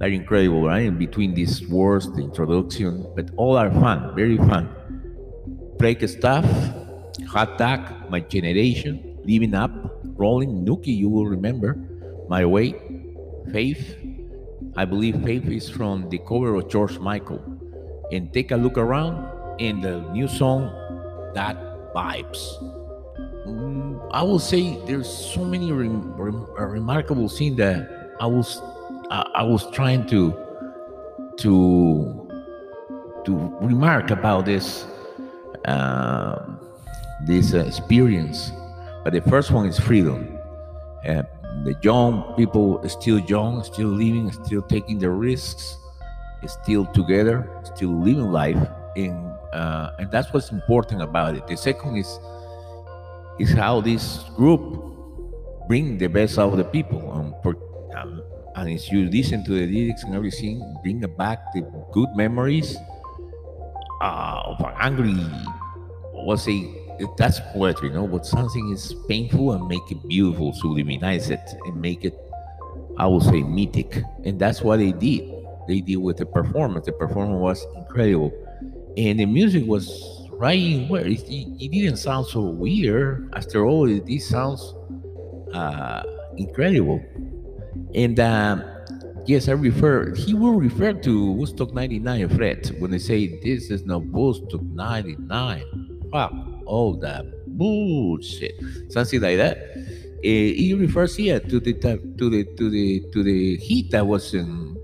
[0.03, 0.85] are incredible, right?
[0.85, 4.69] In between these words, the introduction, but all are fun, very fun.
[5.77, 6.45] Break stuff,
[7.27, 9.71] hot dog, my generation, living up,
[10.03, 11.77] rolling, Nookie, you will remember,
[12.27, 12.75] my way,
[13.51, 13.95] faith.
[14.75, 17.41] I believe faith is from the cover of George Michael.
[18.11, 20.67] And take a look around in the new song,
[21.33, 21.57] Dad
[21.95, 22.41] Vibes.
[23.47, 28.61] Mm, I will say there's so many rem- rem- remarkable scenes that I was
[29.13, 30.33] I, I was trying to
[31.37, 32.29] to
[33.25, 34.85] to remark about this
[35.65, 36.43] uh,
[37.25, 38.51] this uh, experience.
[39.03, 40.39] But the first one is freedom.
[41.05, 41.23] Uh,
[41.63, 45.77] the young people still young, still living, still taking the risks,
[46.47, 48.57] still together, still living life,
[48.95, 51.45] and uh, and that's what's important about it.
[51.45, 52.19] The second is
[53.37, 54.61] is how this group
[55.67, 57.11] bring the best out of the people.
[57.11, 57.35] Um,
[58.55, 61.61] and if you listen to the lyrics and everything, bring back the
[61.91, 62.77] good memories
[64.01, 65.15] uh, of an angry,
[66.13, 66.83] was a
[67.17, 68.07] that's poetry, you know.
[68.07, 72.17] But something is painful and make it beautiful, sublimize it and make it,
[72.97, 74.03] I would say, mythic.
[74.23, 75.31] And that's what they did.
[75.67, 76.85] They did with the performance.
[76.85, 78.31] The performance was incredible,
[78.97, 83.31] and the music was right in where it, it, didn't sound so weird.
[83.33, 84.73] After all, it, it sounds
[85.53, 86.03] uh,
[86.37, 87.01] incredible.
[87.95, 88.63] And um,
[89.25, 93.85] yes, I refer, he will refer to Woodstock 99 Fred when they say this is
[93.85, 96.09] not Woodstock 99.
[96.11, 96.33] Fuck
[96.65, 97.25] all that
[97.57, 98.55] bullshit.
[98.89, 99.57] Something like that.
[100.25, 104.33] Uh, he refers here to the to the to the to the heat that was
[104.33, 104.77] in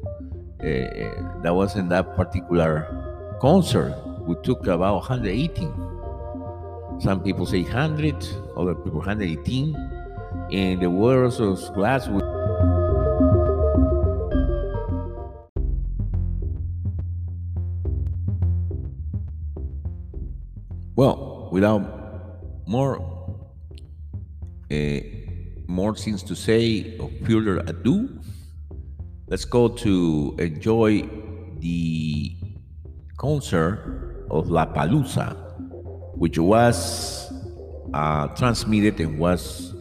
[0.59, 3.95] uh, that was in that particular concert
[4.29, 5.73] we took about 118.
[7.01, 8.15] Some people say 100,
[8.55, 9.75] other people 118.
[10.51, 12.07] And the words of glass.
[21.51, 21.81] Without
[22.67, 22.99] more
[24.71, 24.99] uh,
[25.67, 28.19] more things to say or further ado,
[29.27, 31.07] let's go to enjoy
[31.59, 32.35] the
[33.17, 35.35] concert of Lollapalooza,
[36.17, 37.31] which was
[37.93, 39.73] uh, transmitted and was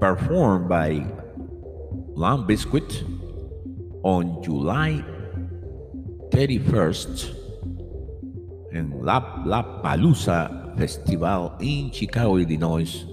[0.00, 1.04] performed by
[2.14, 3.04] Limp Bizkit
[4.02, 5.04] on July
[6.30, 7.37] 31st
[8.72, 13.06] in La, Lollapalooza Festival in Chicago, Illinois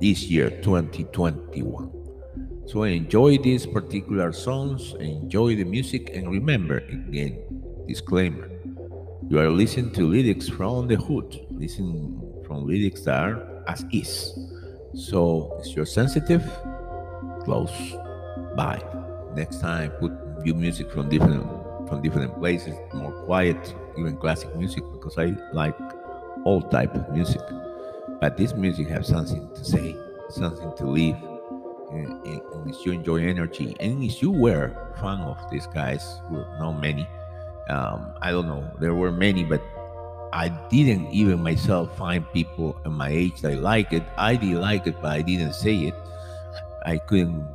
[0.00, 1.90] this year, 2021.
[2.66, 7.38] So enjoy these particular songs, enjoy the music, and remember again,
[7.86, 8.52] disclaimer
[9.32, 14.38] you are listening to lyrics from the hood, listen from lyrics that are as is.
[14.94, 16.44] So if you're sensitive,
[17.42, 17.72] close
[18.54, 18.84] by.
[19.34, 20.12] Next time, put
[20.44, 21.48] new music from different
[21.88, 25.78] from different places, more quiet, even classic music, because I like
[26.44, 27.42] all type of music.
[28.20, 29.96] But this music has something to say,
[30.30, 31.16] something to live.
[31.90, 32.40] And, and,
[32.86, 37.06] you enjoy energy, and if you were a fan of these guys, who not many,
[37.68, 39.60] um, I don't know, there were many, but
[40.32, 44.02] I didn't even myself find people at my age that like it.
[44.16, 45.94] I did like it, but I didn't say it.
[46.86, 47.46] I couldn't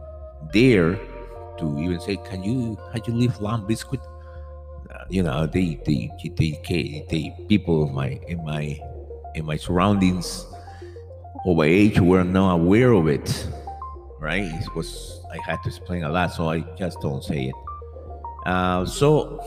[0.54, 1.00] dare
[1.58, 2.78] to even say, "Can you?
[2.94, 4.06] How you live Limp Bizkit?"
[5.10, 8.80] You know, they, they, they, they, people in my in my
[9.36, 10.46] in my surroundings
[11.46, 13.48] or my age were not aware of it,
[14.20, 14.44] right?
[14.44, 17.56] It was I had to explain a lot, so I just don't say it.
[18.46, 19.40] Uh, so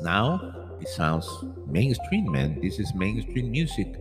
[0.00, 1.28] now it sounds
[1.66, 2.60] mainstream, man.
[2.60, 3.94] This is mainstream music,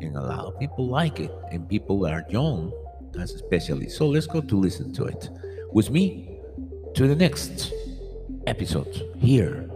[0.00, 2.72] and a lot of people like it, and people are young,
[3.12, 3.88] that's especially.
[3.88, 5.30] So let's go to listen to it
[5.72, 6.40] with me
[6.94, 7.72] to the next
[8.46, 9.70] episode here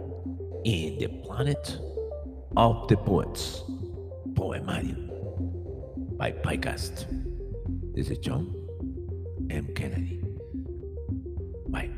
[0.63, 1.79] in the planet
[2.55, 3.63] of the poets,
[4.33, 5.07] Poemarium
[6.17, 7.05] by Pycast.
[7.95, 8.53] This is John
[9.49, 9.73] M.
[9.73, 10.21] Kennedy.
[11.69, 11.89] Bye.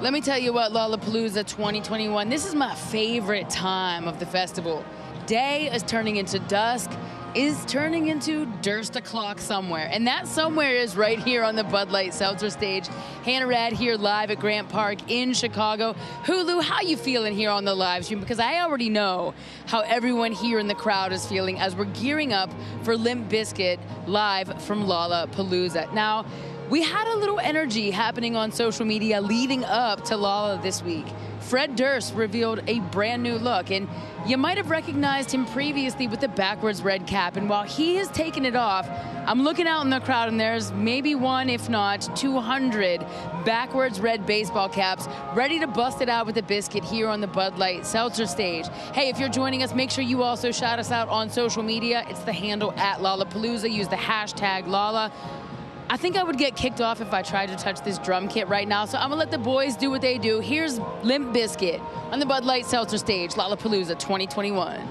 [0.00, 4.84] Let me tell you what, Lollapalooza 2021, this is my favorite time of the festival.
[5.26, 6.90] Day is turning into dusk,
[7.38, 9.88] is turning into Durst o'clock somewhere.
[9.92, 12.88] And that somewhere is right here on the Bud Light Seltzer stage.
[13.22, 15.94] Hannah Rad here live at Grant Park in Chicago.
[16.24, 18.18] Hulu, how you feeling here on the live stream?
[18.18, 19.34] Because I already know
[19.66, 23.78] how everyone here in the crowd is feeling as we're gearing up for Limp Bizkit
[24.08, 25.94] live from Lollapalooza.
[25.94, 26.26] Now,
[26.70, 31.06] we had a little energy happening on social media leading up to Lolla this week.
[31.40, 33.88] Fred Durst revealed a brand new look, and
[34.26, 37.36] you might have recognized him previously with the backwards red cap.
[37.36, 38.86] And while he has taken it off,
[39.26, 43.06] I'm looking out in the crowd, and there's maybe one, if not 200,
[43.46, 47.26] backwards red baseball caps ready to bust it out with a biscuit here on the
[47.26, 48.68] Bud Light Seltzer stage.
[48.92, 52.04] Hey, if you're joining us, make sure you also shout us out on social media.
[52.10, 53.70] It's the handle at Lollapalooza.
[53.70, 55.10] Use the hashtag Lolla.
[55.90, 58.46] I think I would get kicked off if I tried to touch this drum kit
[58.48, 60.38] right now, so I'm gonna let the boys do what they do.
[60.38, 61.80] Here's Limp Bizkit
[62.12, 64.86] on the Bud Light Seltzer stage, Lollapalooza 2021.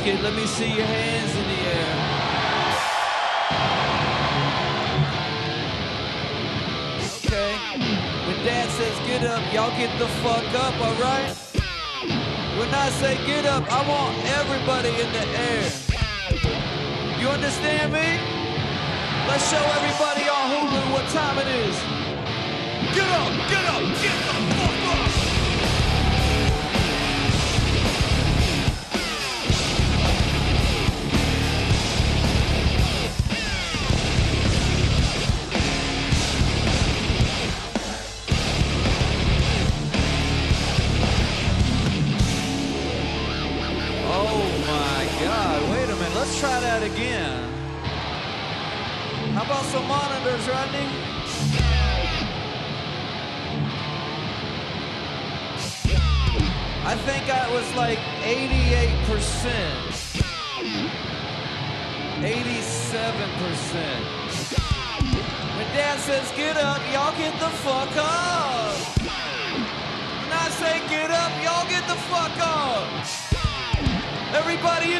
[0.00, 1.92] Bizkit, let me see your hands in the air.
[7.18, 7.52] Okay.
[8.26, 11.36] When Dad says get up, y'all get the fuck up, alright?
[12.58, 15.70] When I say get up, I want everybody in the air.
[17.20, 18.08] You understand me?
[19.28, 21.76] Let's show everybody on Hulu what time it is.
[22.96, 25.29] Get up, get up, get the fuck up!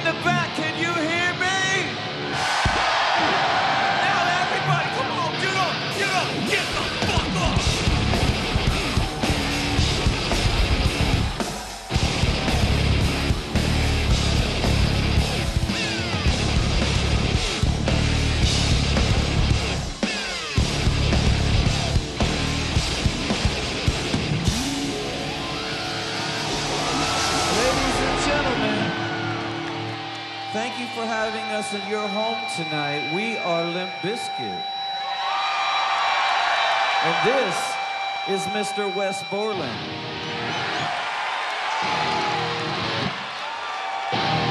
[0.04, 0.39] The back,
[34.20, 34.62] Bizkit.
[37.04, 37.56] And this
[38.28, 38.94] is Mr.
[38.94, 39.62] Wes Borland.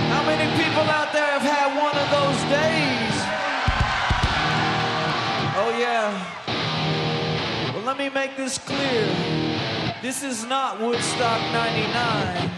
[0.09, 3.15] How many people out there have had one of those days?
[5.61, 6.11] Oh, yeah.
[7.73, 9.07] Well, let me make this clear.
[10.01, 12.49] This is not Woodstock 99.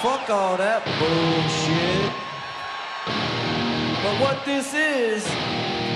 [0.00, 2.27] Fuck all that bullshit.
[4.08, 5.20] But what this is,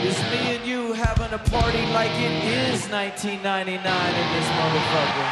[0.04, 5.28] is me and you having a party like it is 1999 in this motherfucker.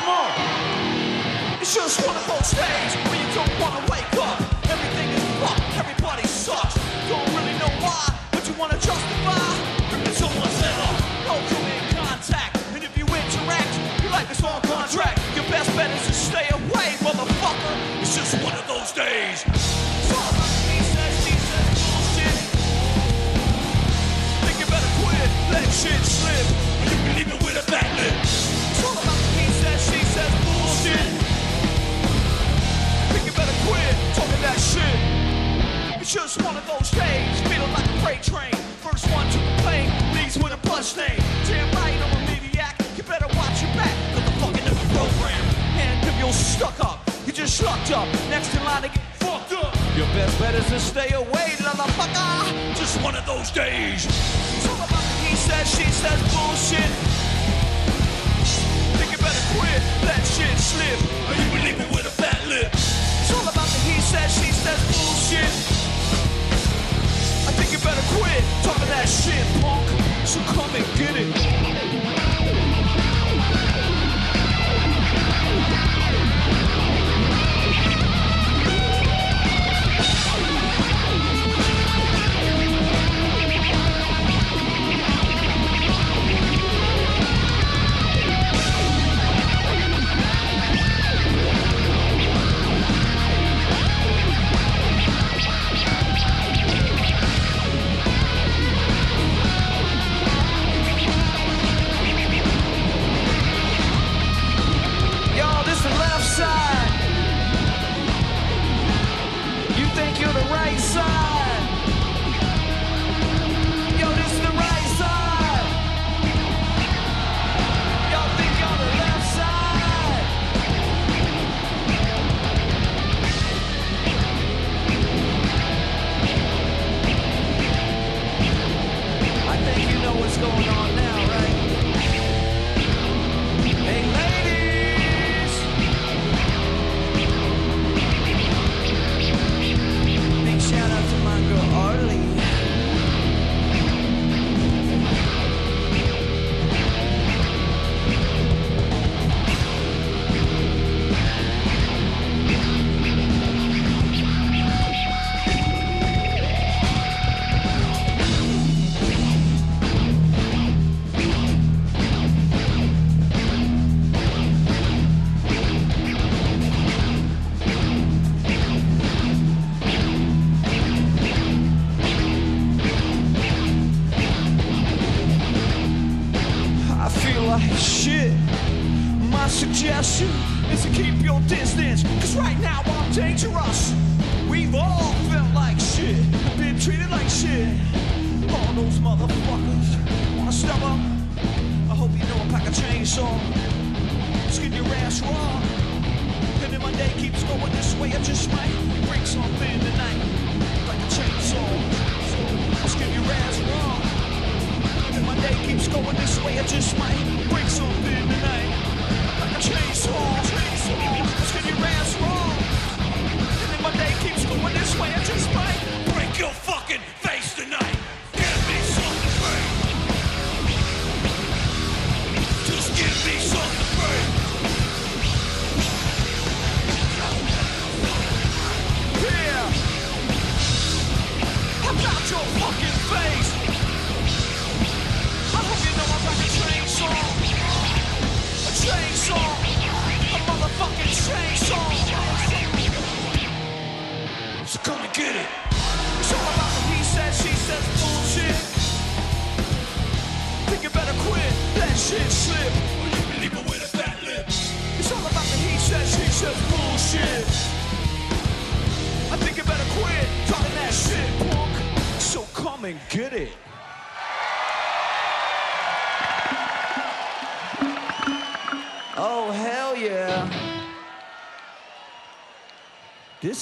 [0.00, 0.32] Come on.
[1.60, 4.40] It's just one of those days where you don't wanna wake up.
[4.64, 6.72] Everything is fucked, everybody sucks.
[6.72, 9.44] You don't really know why, but you wanna justify.
[9.92, 12.56] Ripping someone's head off, no in contact.
[12.72, 15.20] And if you interact, you like a small contract.
[15.36, 17.93] Your best bet is to stay away, motherfucker.
[18.84, 18.90] The
[24.70, 26.46] better quit, let shit slip.
[26.80, 27.64] Or you can leave it with a.
[27.64, 31.08] It's all about the he says, she says bullshit.
[33.08, 35.00] Think you better quit talking that shit.
[36.02, 38.52] It's just one of those days, feeling like a freight train.
[38.84, 41.20] First one to the plane, leaves with a plus name.
[41.48, 42.76] Damn right, I'm a maniac.
[42.98, 45.44] You better watch your back, cause the fucking new program.
[45.80, 47.03] And if you're stuck up,
[47.44, 48.08] just slucked up.
[48.30, 49.76] Next in line to get fucked up.
[49.96, 52.74] Your best bet is to stay away, motherfucker.
[52.74, 54.06] Just one of those days.
[54.06, 56.90] It's all about the he says, she says bullshit.
[58.96, 62.72] Think you better quit, let shit slip, or you leave it with a fat lip.
[62.72, 65.52] It's all about the he says, she says bullshit.
[67.44, 69.84] I think you better quit talking that shit, punk.
[70.24, 72.23] So come and get it.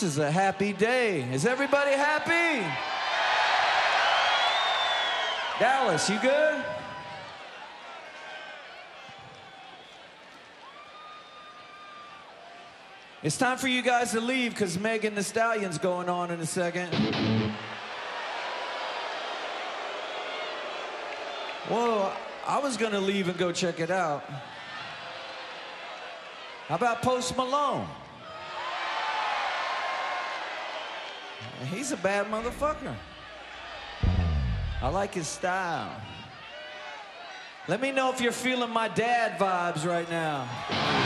[0.02, 1.22] This is a happy day.
[1.32, 2.66] Is everybody happy?
[5.60, 6.64] Dallas, you good?
[13.22, 16.46] It's time for you guys to leave because Megan Thee Stallion's going on in a
[16.46, 16.92] second.
[21.68, 22.12] Whoa,
[22.44, 24.24] I was going to leave and go check it out.
[26.66, 27.86] How about Post Malone?
[31.72, 32.94] He's a bad motherfucker.
[34.82, 35.90] I like his style.
[37.66, 41.01] Let me know if you're feeling my dad vibes right now.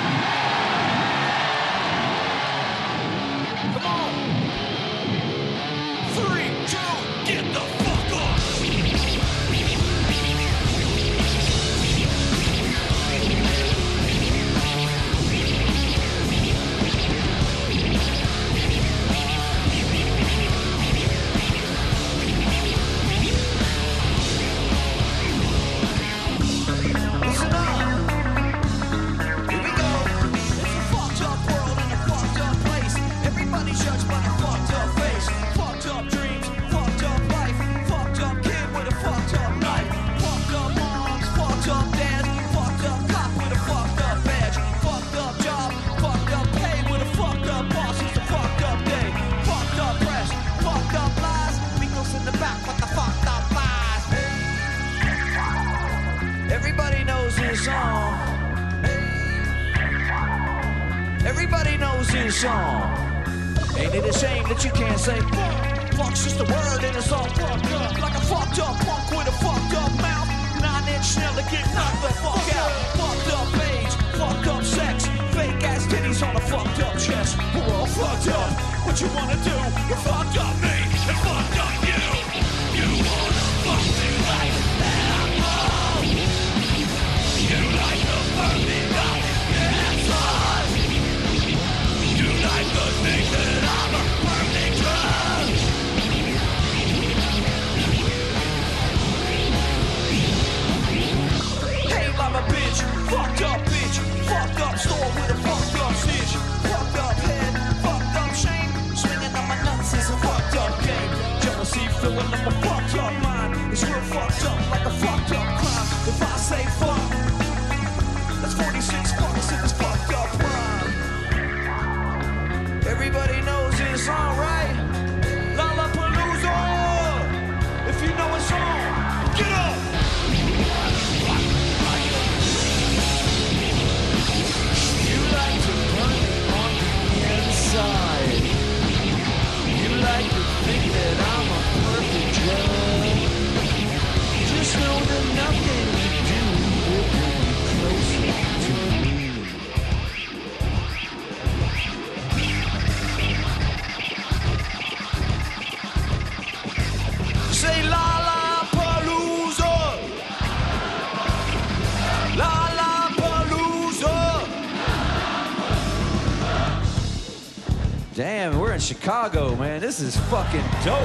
[168.77, 169.81] In Chicago, man.
[169.81, 171.01] This is fucking dope.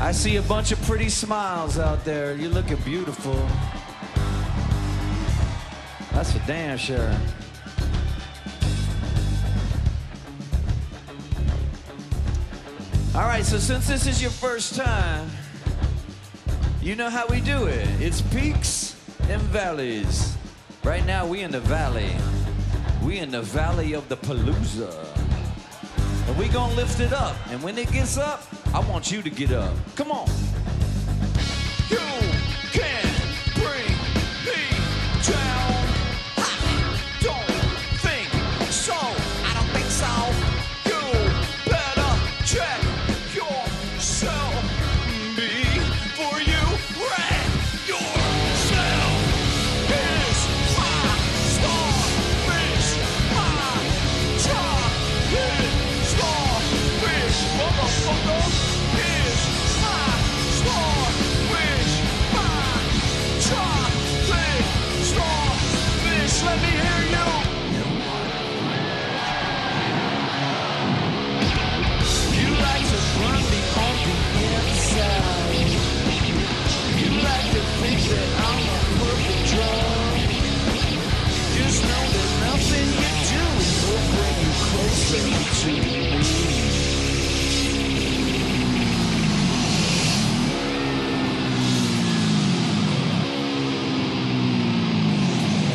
[0.00, 2.36] I see a bunch of pretty smiles out there.
[2.36, 3.34] You're looking beautiful.
[6.12, 7.18] That's for damn sure.
[13.18, 15.28] All right, so since this is your first time,
[16.80, 17.84] you know how we do it.
[18.00, 18.94] It's peaks
[19.28, 20.36] and valleys.
[20.84, 22.14] Right now, we in the valley.
[23.02, 24.94] We in the valley of the Palooza.
[26.28, 27.34] And we gonna lift it up.
[27.50, 29.74] And when it gets up, I want you to get up.
[29.96, 30.28] Come on.
[31.90, 31.98] You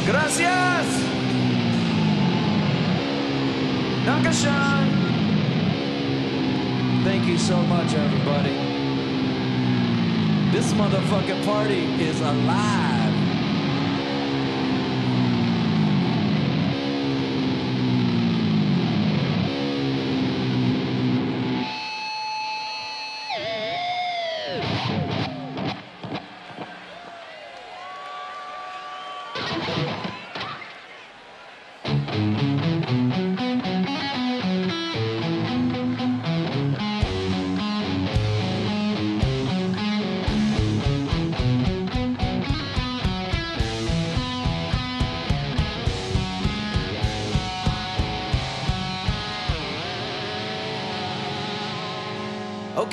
[0.06, 1.04] Gracias.
[7.04, 8.54] Thank you so much, everybody.
[10.52, 12.83] This motherfucking party is alive.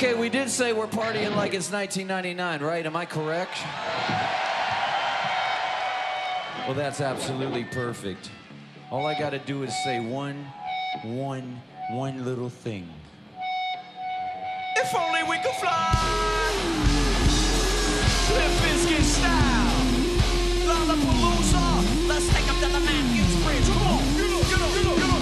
[0.03, 2.87] Okay, we did say we're partying like it's 1999, right?
[2.87, 3.53] Am I correct?
[6.65, 8.31] Well, that's absolutely perfect.
[8.91, 10.47] All I gotta do is say one,
[11.05, 12.89] one, one little thing.
[14.77, 15.93] If only we could fly.
[18.33, 19.85] Limp Bizkit style.
[20.65, 22.09] Lollapalooza.
[22.09, 23.69] Let's take 'em to the Matthews Bridge.
[23.69, 24.01] Come on.
[24.17, 25.20] Get up, get up, get up, get up,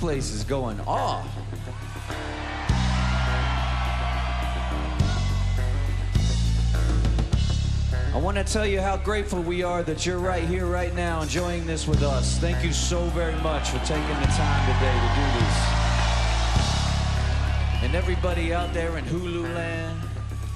[0.00, 1.28] place is going off.
[8.14, 11.20] I want to tell you how grateful we are that you're right here, right now,
[11.20, 12.38] enjoying this with us.
[12.38, 15.56] Thank you so very much for taking the time today to do this.
[17.84, 20.00] And everybody out there in Hulu land,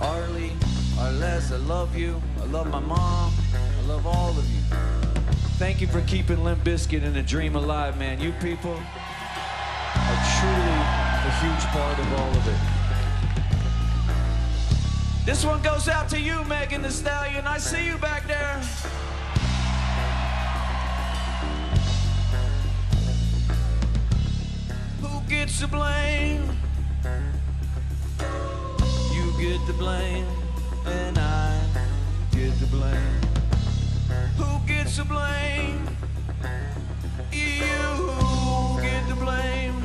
[0.00, 0.52] Arlie,
[0.98, 2.18] Arles, I love you.
[2.40, 3.30] I love my mom.
[3.52, 4.62] I love all of you.
[5.58, 8.20] Thank you for keeping Limp Bizkit and the dream alive, man.
[8.20, 8.80] You people
[11.74, 12.60] part of all of it.
[15.26, 17.48] This one goes out to you, Megan Thee Stallion.
[17.48, 18.60] I see you back there.
[25.02, 26.48] Who gets the blame?
[29.12, 30.26] You get the blame,
[30.86, 31.60] and I
[32.30, 33.20] get the blame.
[34.36, 35.88] Who gets the blame?
[37.32, 39.83] You get the blame,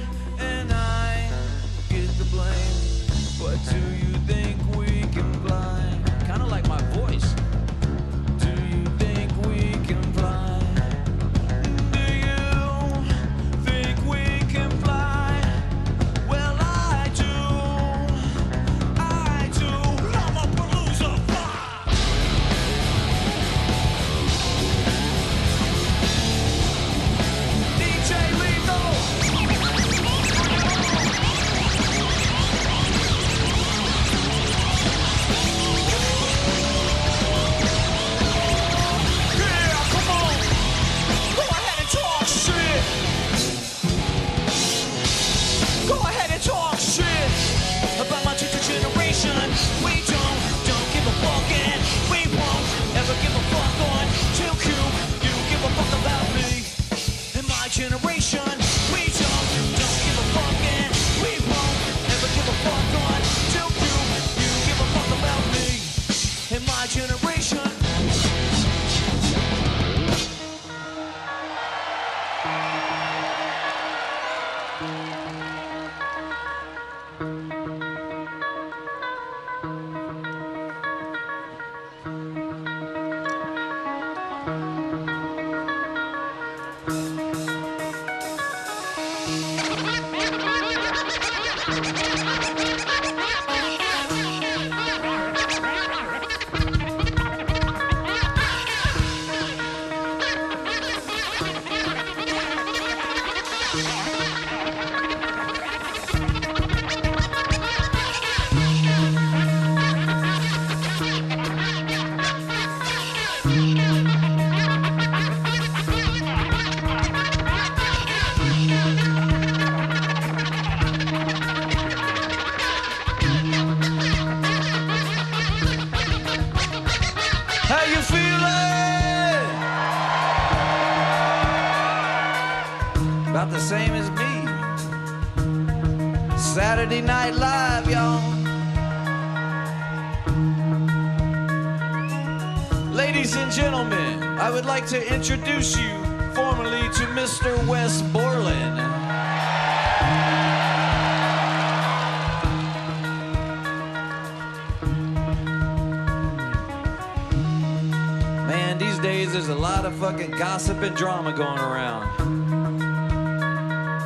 [160.12, 162.10] fucking gossip and drama going around.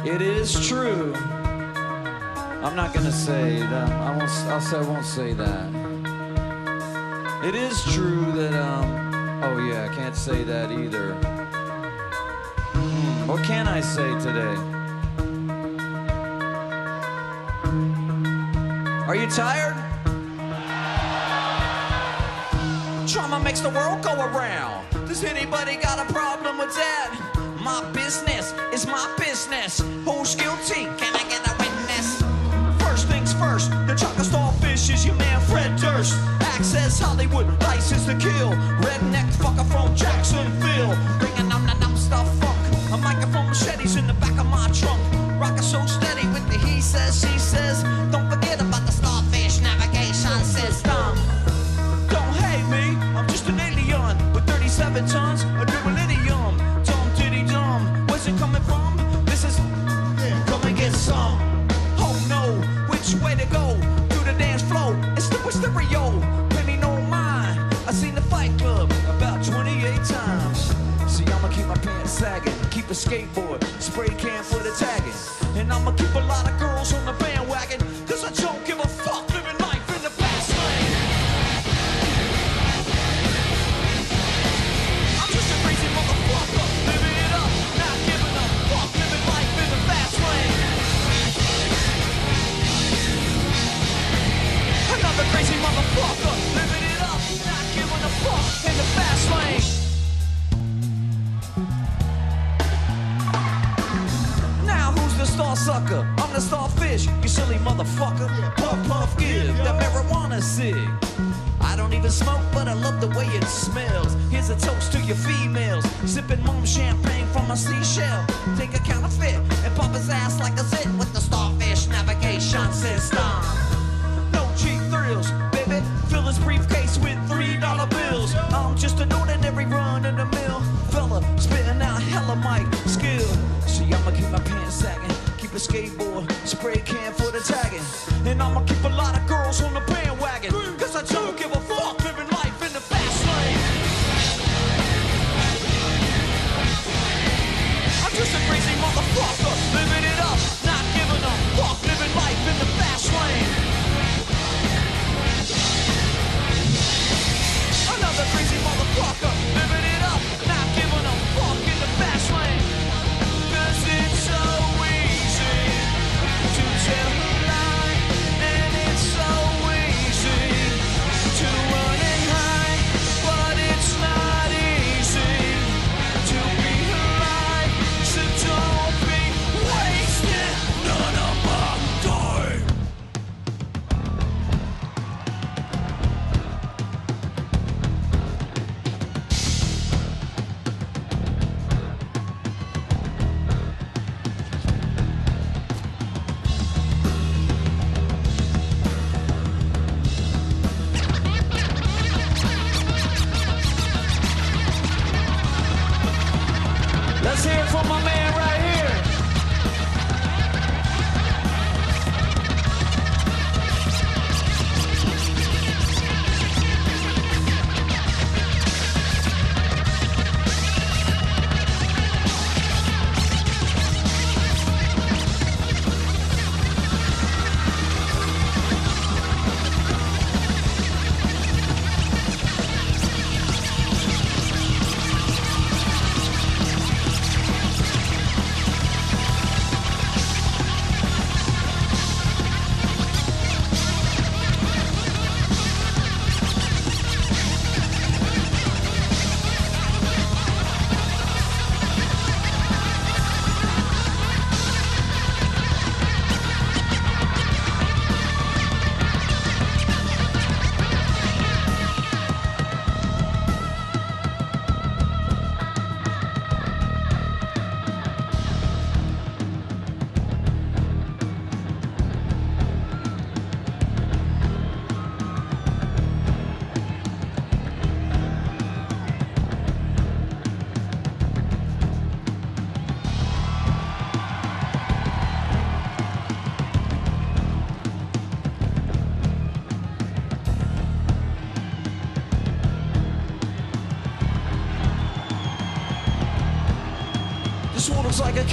[0.06, 1.14] It is true.
[1.16, 3.90] I'm not gonna say that.
[3.90, 4.30] I won't.
[4.52, 4.78] I'll say.
[4.78, 5.70] I won't say that.
[7.46, 8.54] It is true that.
[8.54, 9.44] Um.
[9.46, 11.14] Oh yeah, I can't say that either.
[12.74, 14.56] Hmm, What can I say today?
[19.08, 19.78] Are you tired?
[23.08, 24.93] Trauma makes the world go around.
[25.14, 27.14] Does anybody got a problem with that?
[27.62, 29.80] My business is my business.
[30.06, 30.90] Who's guilty?
[30.98, 32.18] Can I get a witness?
[32.82, 36.16] First things first, the chocolate starfish is your man Fred Durst.
[36.42, 38.58] Access Hollywood, license to kill.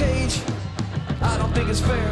[0.00, 0.40] Cage.
[1.20, 2.09] I don't think it's fair.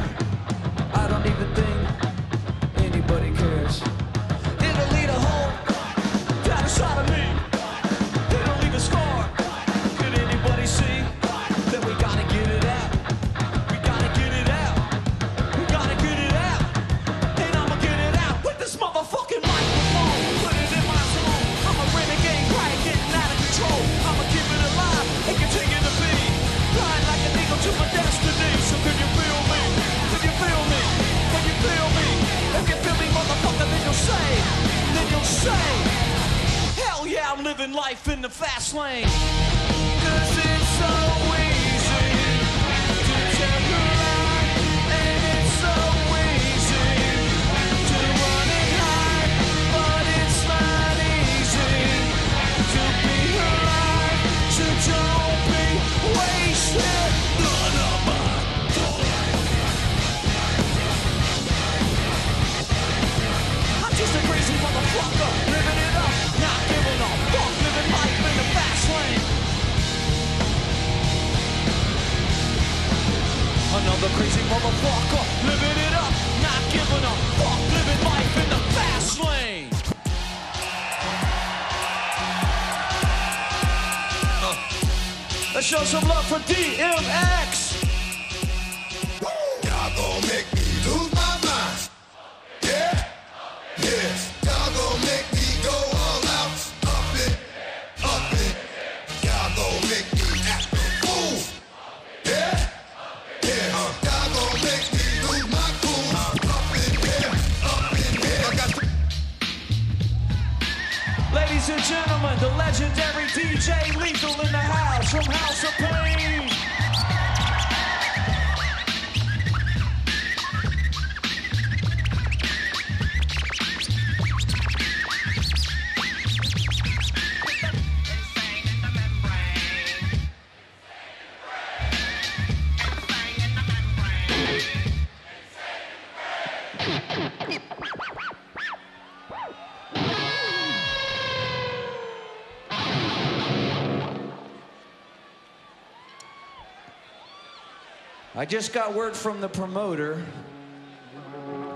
[148.49, 150.24] Just got word from the promoter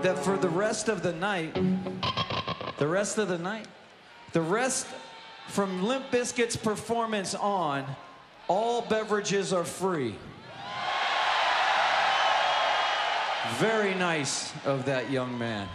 [0.01, 1.53] that for the rest of the night,
[2.77, 3.67] the rest of the night,
[4.31, 4.87] the rest
[5.49, 7.85] from Limp Bizkit's performance on,
[8.47, 10.15] all beverages are free.
[13.57, 15.69] Very nice of that young man.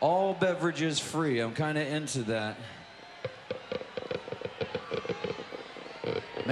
[0.00, 1.40] All beverages free.
[1.40, 2.56] I'm kind of into that.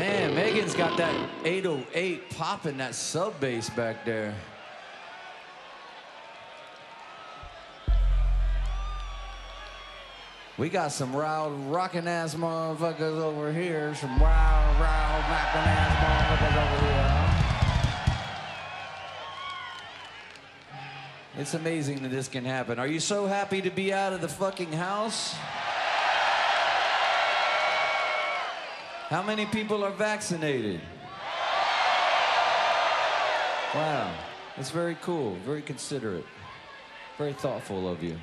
[0.01, 4.35] Man, Megan's got that 808 popping that sub bass back there.
[10.57, 13.95] We got some wild rockin' ass motherfuckers over here.
[13.95, 16.81] Some wild, wild rockin' ass motherfuckers over
[21.35, 21.43] here.
[21.43, 22.79] It's amazing that this can happen.
[22.79, 25.35] Are you so happy to be out of the fucking house?
[29.11, 30.81] How many people are vaccinated?
[33.75, 34.15] Wow,
[34.57, 36.25] that's very cool, very considerate,
[37.19, 38.17] very thoughtful of you.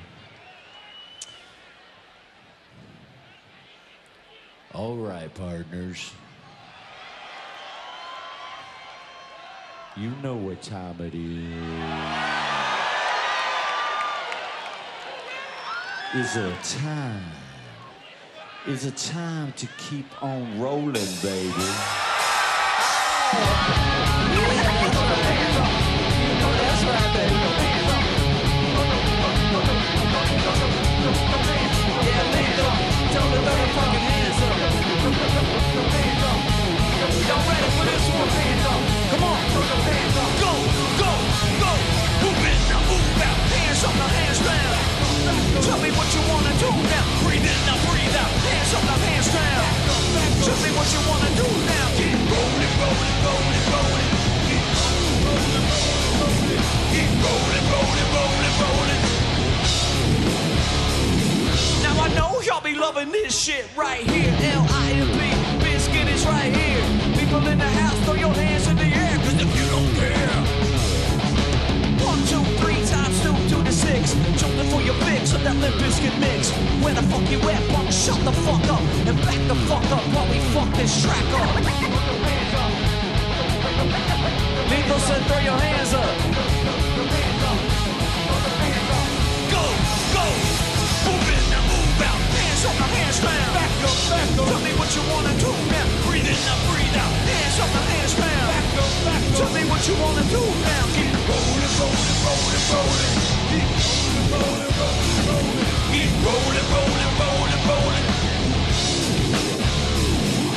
[4.72, 6.10] All right, partners.
[9.94, 11.52] You know what time it is.
[16.14, 17.47] Is a time.
[18.68, 20.92] Is a time to keep on rolling,
[21.22, 21.52] baby.
[45.62, 47.04] Tell me what you wanna do now.
[47.24, 47.57] Breathe in,
[48.16, 49.64] Hands up, now hands down.
[50.64, 51.86] Me what you wanna do now.
[51.98, 54.10] Keep rolling, rolling, rolling, rolling.
[56.92, 58.54] Keep rolling, rolling, rolling.
[58.62, 59.02] Rolling.
[61.82, 64.34] Now I know y'all be loving this shit right here.
[64.40, 65.27] L-I-M-P, Bizkit
[74.12, 74.38] to.
[74.38, 76.50] Jumping for your fix of that Limp Bizkit mix.
[76.82, 77.90] Where the fuck you at, punk?
[77.92, 81.48] Shut the fuck up and back the fuck up while we fuck this track up.
[84.98, 86.04] Said throw your hands up.
[89.54, 89.62] Go,
[90.10, 90.24] go.
[91.06, 92.18] Move in, now move out.
[92.34, 93.54] Hands up, hands down.
[93.54, 94.48] Back up, back up.
[94.50, 95.86] Tell me what you wanna do now.
[96.02, 97.14] Breathe in, now breathe out.
[97.30, 98.48] Hands up, hands down.
[98.50, 99.36] Back up, back up.
[99.38, 100.84] Tell me what you wanna do now.
[100.98, 103.14] Keep rolling, rolling, rolling, rolling.
[103.54, 103.97] Keep rolling,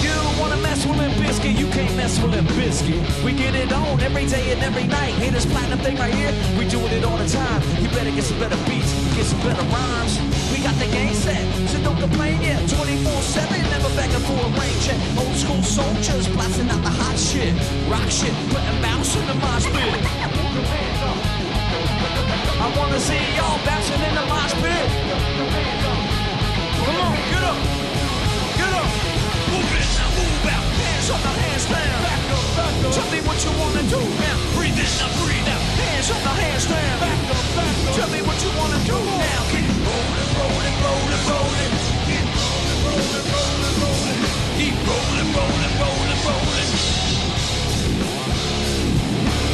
[0.01, 1.15] You wanna mess with Limp
[1.57, 3.23] you can't mess with Bizkit.
[3.23, 5.13] We get it on every day and every night.
[5.15, 6.33] Hear this platinum thing right here?
[6.59, 7.61] We doing it all the time.
[7.81, 10.19] You better get some better beats, get some better rhymes.
[10.51, 12.59] We got the game set, so don't complain yet.
[12.69, 14.71] 24-7, never begging for a rain.
[15.17, 17.53] Old school soldiers blasting out the hot shit.
[17.89, 20.90] Rock shit, putting mouse in the mosh.
[22.61, 24.85] I wanna see y'all bouncing in the mosh pit.
[26.85, 27.57] Come on, get up,
[28.53, 28.89] get up.
[29.49, 30.65] Move in now, move out.
[30.77, 31.97] Hands on the hands down.
[32.05, 32.93] Back up, back up.
[32.93, 34.37] Tell me what you wanna do now.
[34.53, 35.63] Breathe in now, breathe out.
[35.81, 36.95] Hands on the hands down.
[37.01, 37.93] Back up, back up.
[37.97, 39.41] Tell me what you wanna do now.
[39.49, 41.71] Keep rolling, rolling, rolling, rolling.
[42.05, 44.21] Keep rolling, rolling, rolling, rolling.
[44.61, 46.69] Keep rolling, rolling, rolling, rolling.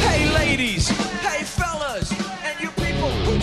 [0.04, 0.92] Hey ladies,
[1.24, 1.42] hey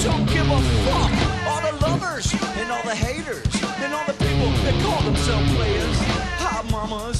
[0.06, 1.12] don't give a fuck.
[1.50, 3.44] All the lovers and all the haters
[3.82, 5.98] and all the people that call themselves players.
[6.38, 7.20] Hot mamas,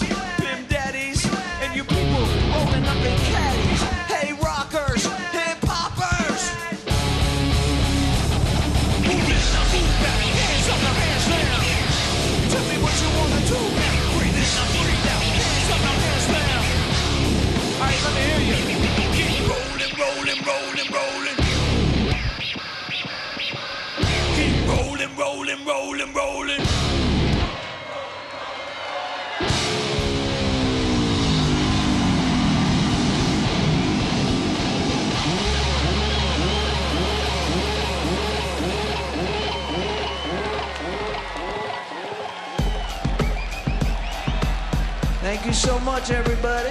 [45.66, 46.70] so much, everybody.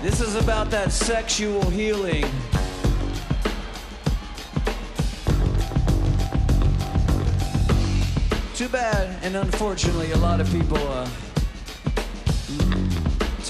[0.00, 2.24] This is about that sexual healing.
[8.54, 11.01] Too bad, and unfortunately, a lot of people uh,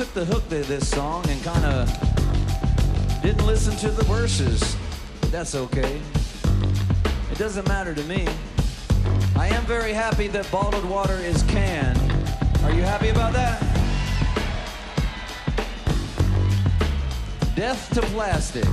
[0.05, 1.89] took the hook to this song and kind of
[3.23, 4.77] didn't listen to the verses.
[5.21, 6.01] But that's okay.
[7.31, 8.27] It doesn't matter to me.
[9.37, 12.01] I am very happy that bottled water is canned.
[12.65, 13.61] Are you happy about that?
[17.55, 18.67] Death to plastic.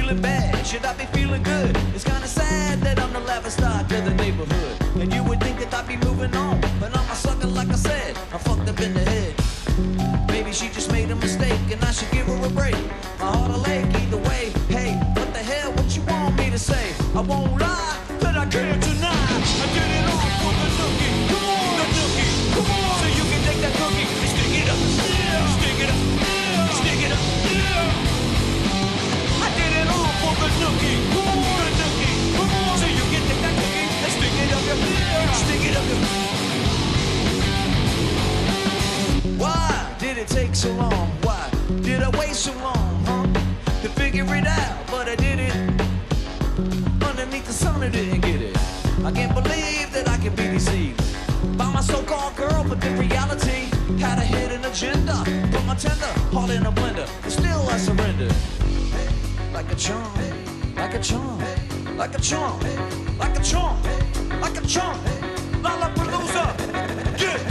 [0.00, 0.66] Feeling bad?
[0.66, 1.76] Should I be feeling good?
[1.94, 4.74] It's kinda sad that I'm the laughing stock of the neighborhood.
[5.00, 6.60] And you would think that I'd be moving on.
[6.80, 8.16] But I'm a sucker, like I said.
[8.34, 9.34] I fucked up in the head.
[10.28, 12.80] Maybe she just made a mistake and I should give her a break.
[13.20, 14.44] My heart will ache either way.
[14.76, 15.70] Hey, what the hell?
[15.72, 16.86] What you want me to say?
[17.14, 17.79] I won't lie
[30.40, 30.96] the nookie.
[31.12, 31.20] The
[31.80, 32.14] nookie.
[32.80, 34.78] So you can take that cookie and stick it up your.
[35.44, 36.00] Stick it up your.
[39.36, 41.08] Why did it take so long?
[41.22, 41.50] Why
[41.82, 43.26] did I wait so long, huh?
[43.82, 45.54] To figure it out, but I did it.
[47.02, 48.56] Underneath the sun, I didn't get it.
[49.04, 51.00] I can't believe that I can be deceived
[51.56, 53.68] by my so-called girl, but in reality
[53.98, 55.22] had a hidden agenda.
[55.52, 58.59] Put my tender heart in a blender, but still I surrendered.
[59.52, 60.14] Like a charm,
[60.76, 61.38] like a charm,
[61.96, 62.60] like a charm,
[63.18, 63.82] like a charm,
[64.40, 64.98] like a charm.
[65.62, 67.49] Lollapalooza, get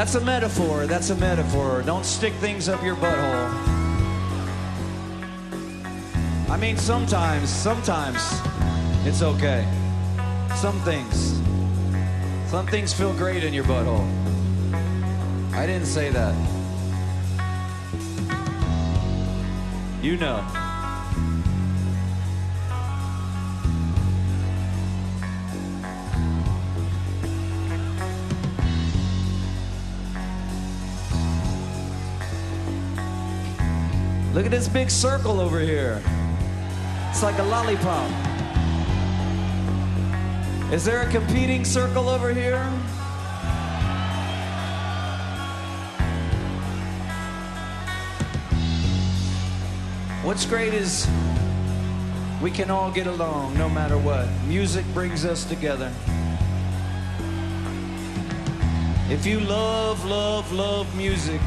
[0.00, 0.86] That's a metaphor.
[0.86, 1.82] That's a metaphor.
[1.82, 3.50] Don't stick things up your butthole.
[6.48, 8.16] I mean, sometimes, sometimes
[9.04, 9.68] it's okay.
[10.56, 11.38] Some things,
[12.50, 14.08] Some things feel great in your butthole.
[15.52, 16.34] I didn't say that.
[20.02, 20.69] You know.
[34.32, 36.00] Look at this big circle over here.
[37.10, 38.08] It's like a lollipop.
[40.72, 42.62] Is there a competing circle over here?
[50.22, 51.08] What's great is
[52.40, 54.28] we can all get along no matter what.
[54.46, 55.92] Music brings us together.
[59.10, 61.40] If you love, love, love music,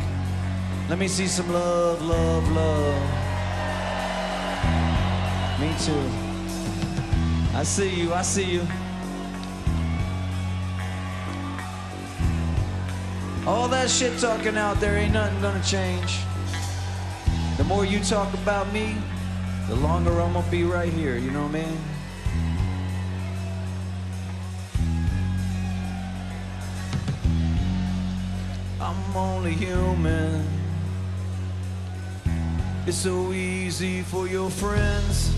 [0.90, 3.24] let me see some love, love, love.
[5.60, 6.10] Me too.
[7.56, 8.68] I see you, I see you.
[13.46, 16.20] All that shit talking out there ain't nothing gonna change.
[17.58, 18.96] The more you talk about me,
[19.68, 21.78] the longer I'm gonna be right here, you know what I mean?
[28.82, 30.63] I'm only human.
[32.86, 35.34] It's so easy for your friends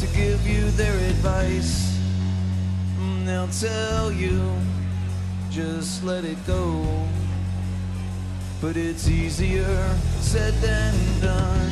[0.00, 1.96] to give you their advice.
[2.98, 4.42] Mm, They'll tell you,
[5.48, 6.84] just let it go.
[8.60, 11.70] But it's easier said than done.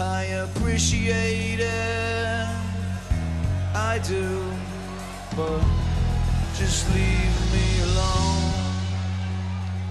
[0.00, 2.48] I appreciate it,
[3.72, 4.42] I do,
[5.36, 5.62] but
[6.58, 8.52] just leave me alone.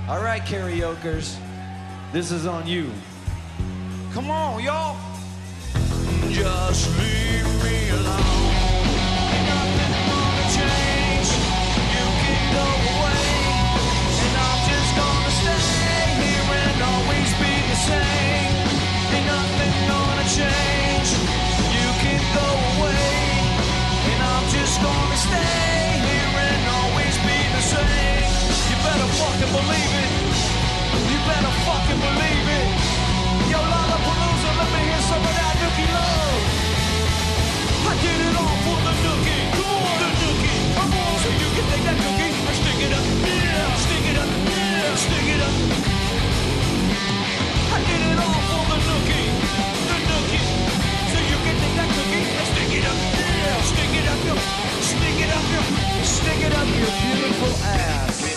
[0.10, 1.38] All right, karaokeers,
[2.12, 2.92] this is on you.
[4.14, 4.96] Come on, y'all.
[6.30, 8.54] Just leave me alone.
[9.34, 11.30] Ain't nothing gonna change.
[11.98, 13.26] You can go away,
[14.22, 18.54] and I'm just gonna stay here and always be the same.
[19.18, 21.10] Ain't nothing gonna change.
[21.74, 23.18] You can go away,
[24.14, 28.30] and I'm just gonna stay here and always be the same.
[28.70, 29.83] You better fucking believe
[56.04, 58.33] Stick it up your beautiful ass.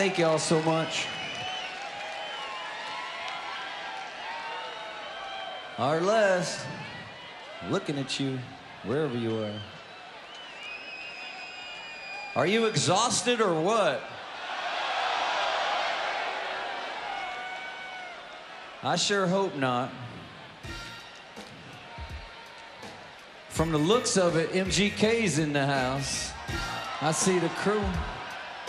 [0.00, 1.04] Thank y'all so much.
[5.76, 6.64] Arles,
[7.68, 8.38] looking at you
[8.84, 9.60] wherever you are.
[12.34, 14.00] Are you exhausted or what?
[18.82, 19.90] I sure hope not.
[23.50, 26.32] From the looks of it, MGK's in the house.
[27.02, 27.84] I see the crew.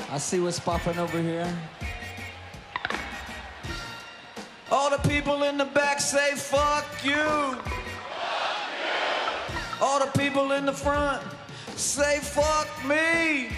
[0.10, 1.53] I see what's popping over here.
[4.72, 7.57] All the people in the back say fuck you.
[9.82, 11.22] All the people in the front
[11.76, 13.49] say fuck me.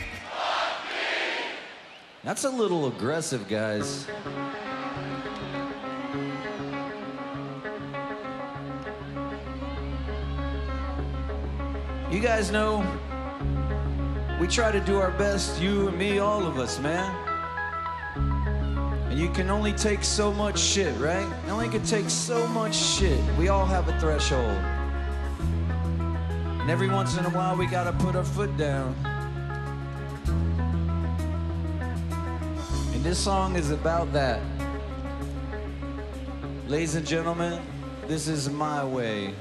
[2.23, 4.07] That's a little aggressive, guys.
[12.09, 12.85] You guys know
[14.39, 17.13] we try to do our best, you and me, all of us, man.
[19.09, 21.27] And you can only take so much shit, right?
[21.45, 23.19] You only can take so much shit.
[23.37, 24.57] We all have a threshold.
[26.61, 28.95] And every once in a while, we gotta put our foot down.
[32.93, 34.41] And this song is about that.
[36.67, 37.61] Ladies and gentlemen,
[38.07, 39.35] this is my way.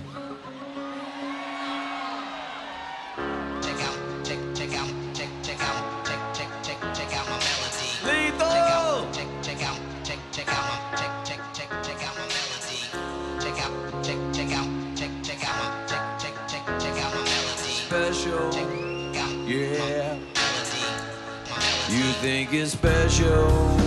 [22.52, 23.78] think is special.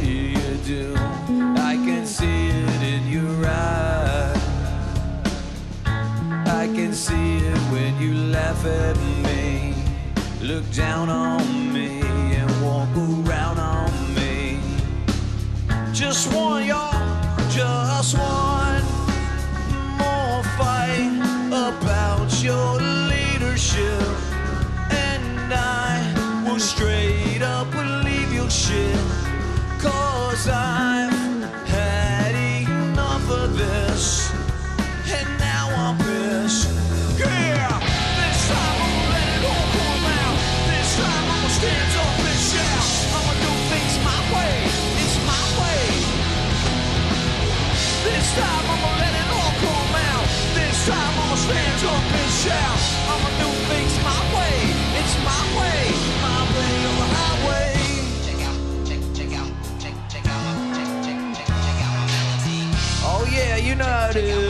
[0.00, 0.94] Here you do.
[0.96, 4.36] I can see it in your eyes.
[5.84, 9.74] I can see it when you laugh at me.
[10.40, 12.00] Look down on me
[12.40, 14.60] and walk around on me.
[15.92, 16.92] Just one, y'all.
[17.50, 18.82] Just one
[20.00, 21.12] more fight
[21.50, 22.80] about your
[23.10, 24.08] leadership.
[24.90, 27.15] And I will straight
[28.56, 28.96] shit,
[29.78, 31.15] cause I'm
[64.16, 64.45] to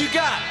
[0.00, 0.47] you got?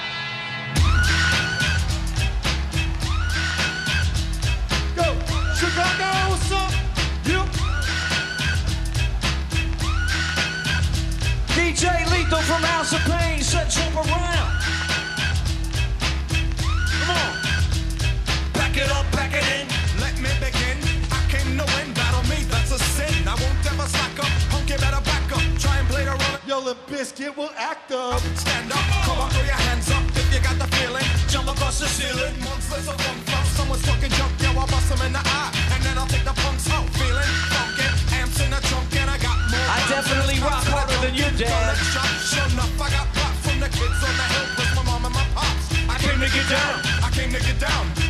[43.78, 45.66] kids on the hill, plus my mom and my pops.
[45.88, 46.76] I came to get down,
[47.06, 48.07] I came to get down.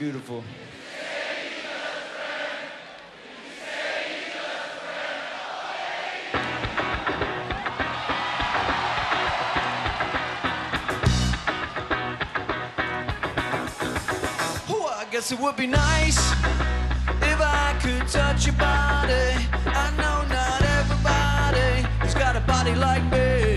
[0.00, 0.42] Beautiful.
[14.72, 19.36] I guess it would be nice if I could touch your body.
[19.66, 23.56] I know not everybody has got a body like me,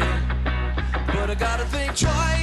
[1.08, 2.43] but I gotta think twice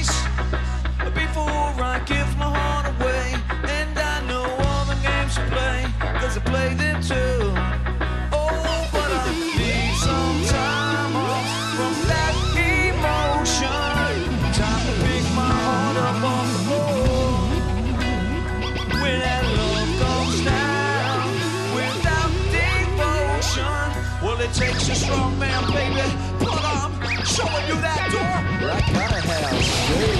[24.41, 26.01] it takes a strong man, baby.
[26.39, 26.91] But I'm
[27.25, 28.21] showing you that door.
[28.21, 29.53] I gotta have
[29.87, 30.17] faith.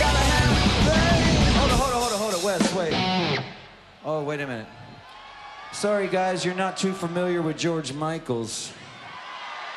[0.00, 0.52] Gotta have.
[1.56, 2.42] Hold on, hold on, hold on, hold on.
[2.44, 2.94] Wes, wait.
[4.04, 4.66] Oh, wait a minute.
[5.72, 8.72] Sorry, guys, you're not too familiar with George Michaels.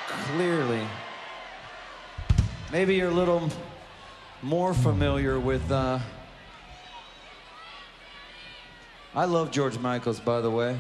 [0.08, 0.86] Clearly.
[2.72, 3.50] Maybe you're a little
[4.42, 5.72] more familiar with.
[5.72, 6.00] Uh...
[9.16, 10.78] I love George Michaels, by the way.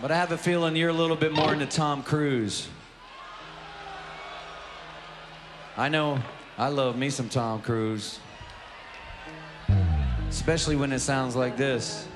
[0.00, 2.68] But I have a feeling you're a little bit more into Tom Cruise.
[5.76, 6.20] I know
[6.56, 8.20] I love me some Tom Cruise.
[10.28, 12.06] Especially when it sounds like this.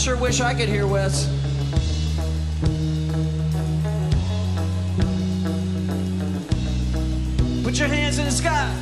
[0.00, 1.26] Sure wish I could hear Wes.
[7.62, 8.74] Put your hands in the sky.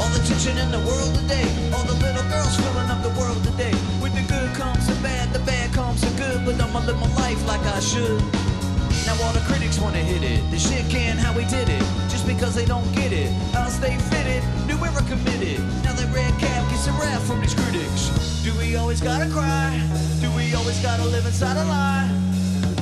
[0.00, 1.44] All the tension in the world today,
[1.74, 3.74] all the little girls filling up the world today.
[4.00, 7.14] With the good comes the bad, the bad comes the good, but I'ma live my
[7.16, 8.45] life like I should.
[9.06, 10.42] Now all the critics wanna hit it.
[10.50, 11.82] The shit can how we did it.
[12.10, 13.30] Just because they don't get it.
[13.54, 15.62] I'll stay fitted, new era committed.
[15.86, 18.10] Now that red cap gets a rap from these critics.
[18.42, 19.78] Do we always gotta cry?
[20.20, 22.10] Do we always gotta live inside a lie?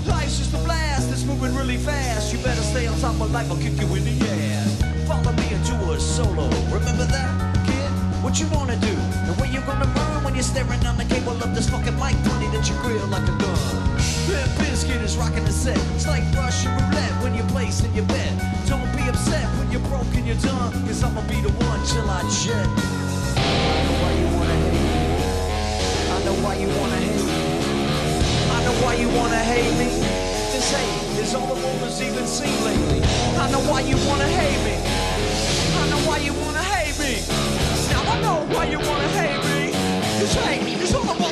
[0.06, 2.32] Life's just a blast, it's moving really fast.
[2.32, 4.82] You better stay on top of life, I'll kick you in the ass.
[5.06, 6.48] Follow me do a solo.
[6.72, 7.30] Remember that,
[7.66, 7.90] kid?
[8.22, 8.94] What you wanna do?
[9.28, 12.16] And where you gonna run when you're staring on the cable of this fucking mic
[12.24, 13.93] pointed at your grill like a gun?
[14.34, 15.78] Limp Bizkit is rocking the set.
[15.94, 18.34] It's like Russian roulette when you're placing your bet.
[18.66, 20.72] Don't be upset when you're broke and you're done.
[20.86, 22.66] Cause I'ma be the one till I jet.
[23.38, 25.14] I know why you wanna hate me.
[26.14, 27.38] I know why you wanna hate me.
[28.56, 29.88] I know why you wanna hate me.
[30.50, 33.02] This hate is all the has even seen lately.
[33.38, 34.76] I know why you wanna hate me.
[35.78, 37.22] I know why you wanna hate me.
[37.92, 39.62] Now I know why you wanna hate me.
[40.18, 41.23] This hate is all the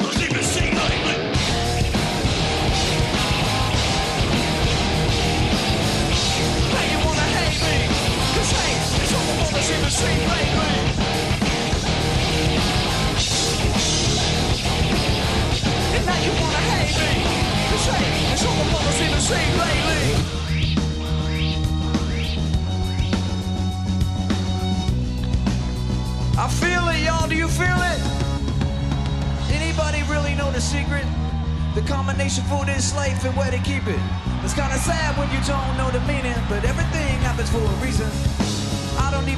[34.44, 38.41] It's kinda sad when you don't know the meaning, but everything happens for a reason.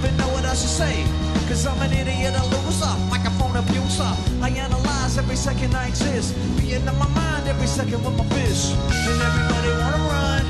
[0.05, 1.01] Even know what I should say,
[1.49, 4.13] cause I'm an idiot, a loser, microphone abuser.
[4.45, 8.77] I analyze every second I exist, being in my mind every second with my fish.
[8.93, 10.45] And everybody wanna run,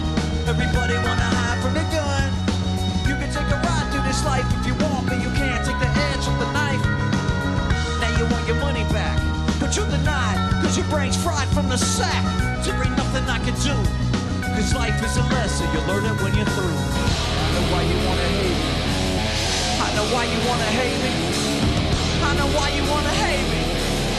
[0.51, 2.27] everybody wanna hide from the gun.
[3.07, 5.79] You can take a ride through this life if you want, but you can't take
[5.79, 6.83] the edge of the knife.
[8.03, 9.23] Now you want your money back,
[9.63, 12.27] but you're denied, cause your brain's fried from the sack.
[12.67, 13.77] There ain't nothing I can do,
[14.51, 16.81] cause life is a lesson, you learn it when you're through.
[17.39, 18.84] I know why you wanna
[19.95, 21.13] know why you wanna hate me.
[22.29, 23.63] I know why you wanna hate me.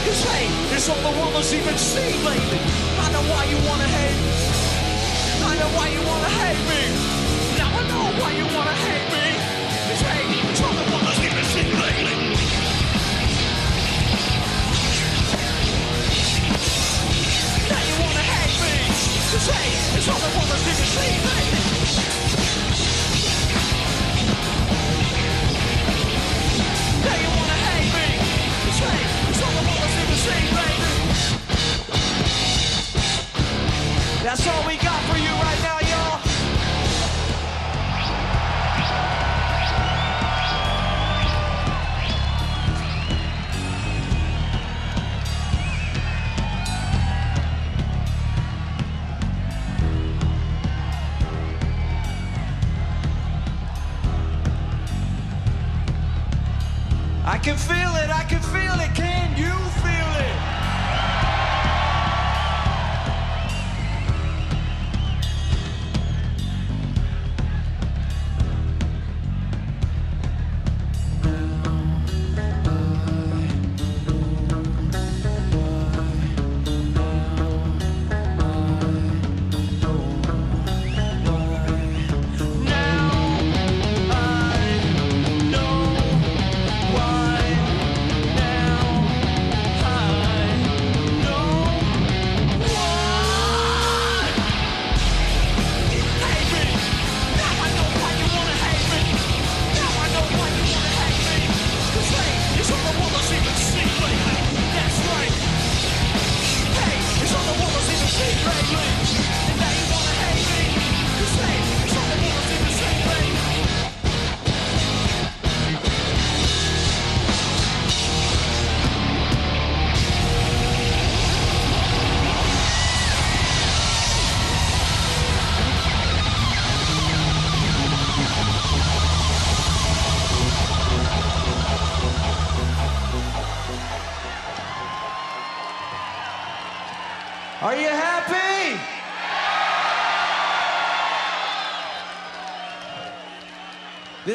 [0.06, 2.62] Cause hate is all the woman's even seen lately.
[3.04, 4.34] I know why you wanna hate me.
[5.44, 6.82] I know why you wanna hate me.
[7.60, 9.26] Now I know why you wanna hate me.
[9.90, 12.16] Cause hate is all the woman's even seen lately.
[17.72, 18.76] Now you wanna hate me.
[19.32, 22.35] Cause hate is all the woman's even seen lately.
[34.26, 35.95] That's all we got for you right now.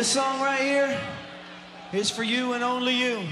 [0.01, 0.99] This song right here
[1.93, 3.23] is for you and only you.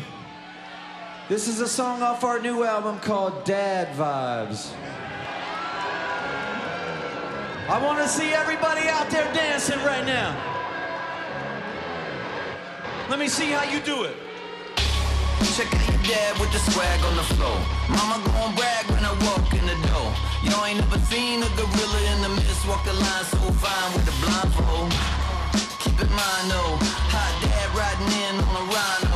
[1.27, 4.75] This is a song off our new album called Dad Vibes.
[7.71, 10.37] I want to see everybody out there dancing right now.
[13.09, 14.17] Let me see how you do it.
[15.57, 17.59] Check out your dad with the swag on the floor.
[17.89, 20.13] Mama gon' brag when I walk in the door.
[20.45, 24.05] Y'all ain't never seen a gorilla in the mist walk the line so fine with
[24.05, 25.18] the blindfold
[26.11, 26.79] mano.
[27.13, 29.08] Hot dad riding in on a rhino.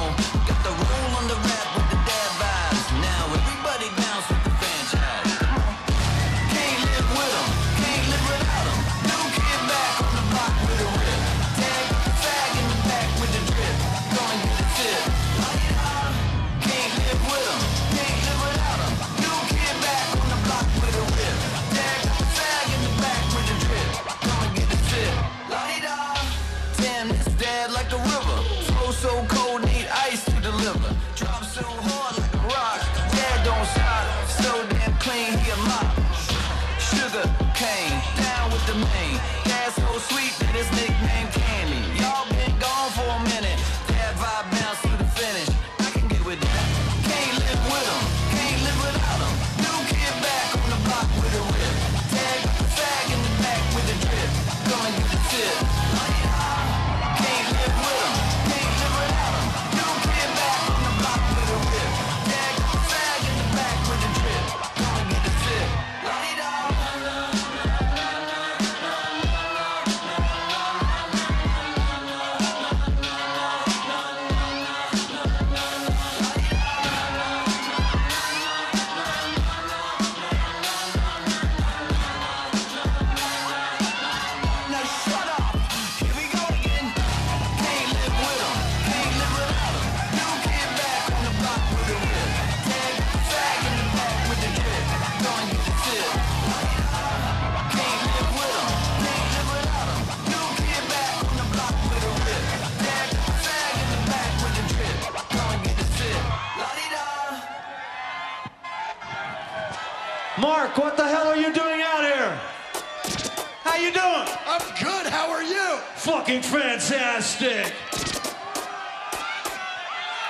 [116.33, 117.75] fucking fantastic.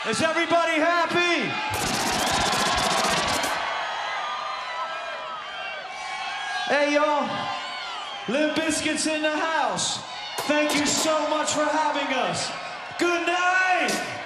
[0.09, 1.49] Is everybody happy?
[6.69, 7.29] Hey, y'all.
[8.29, 10.03] Limp Bizkit's in the house.
[10.47, 12.51] Thank you so much for having us.
[12.99, 14.22] Good night.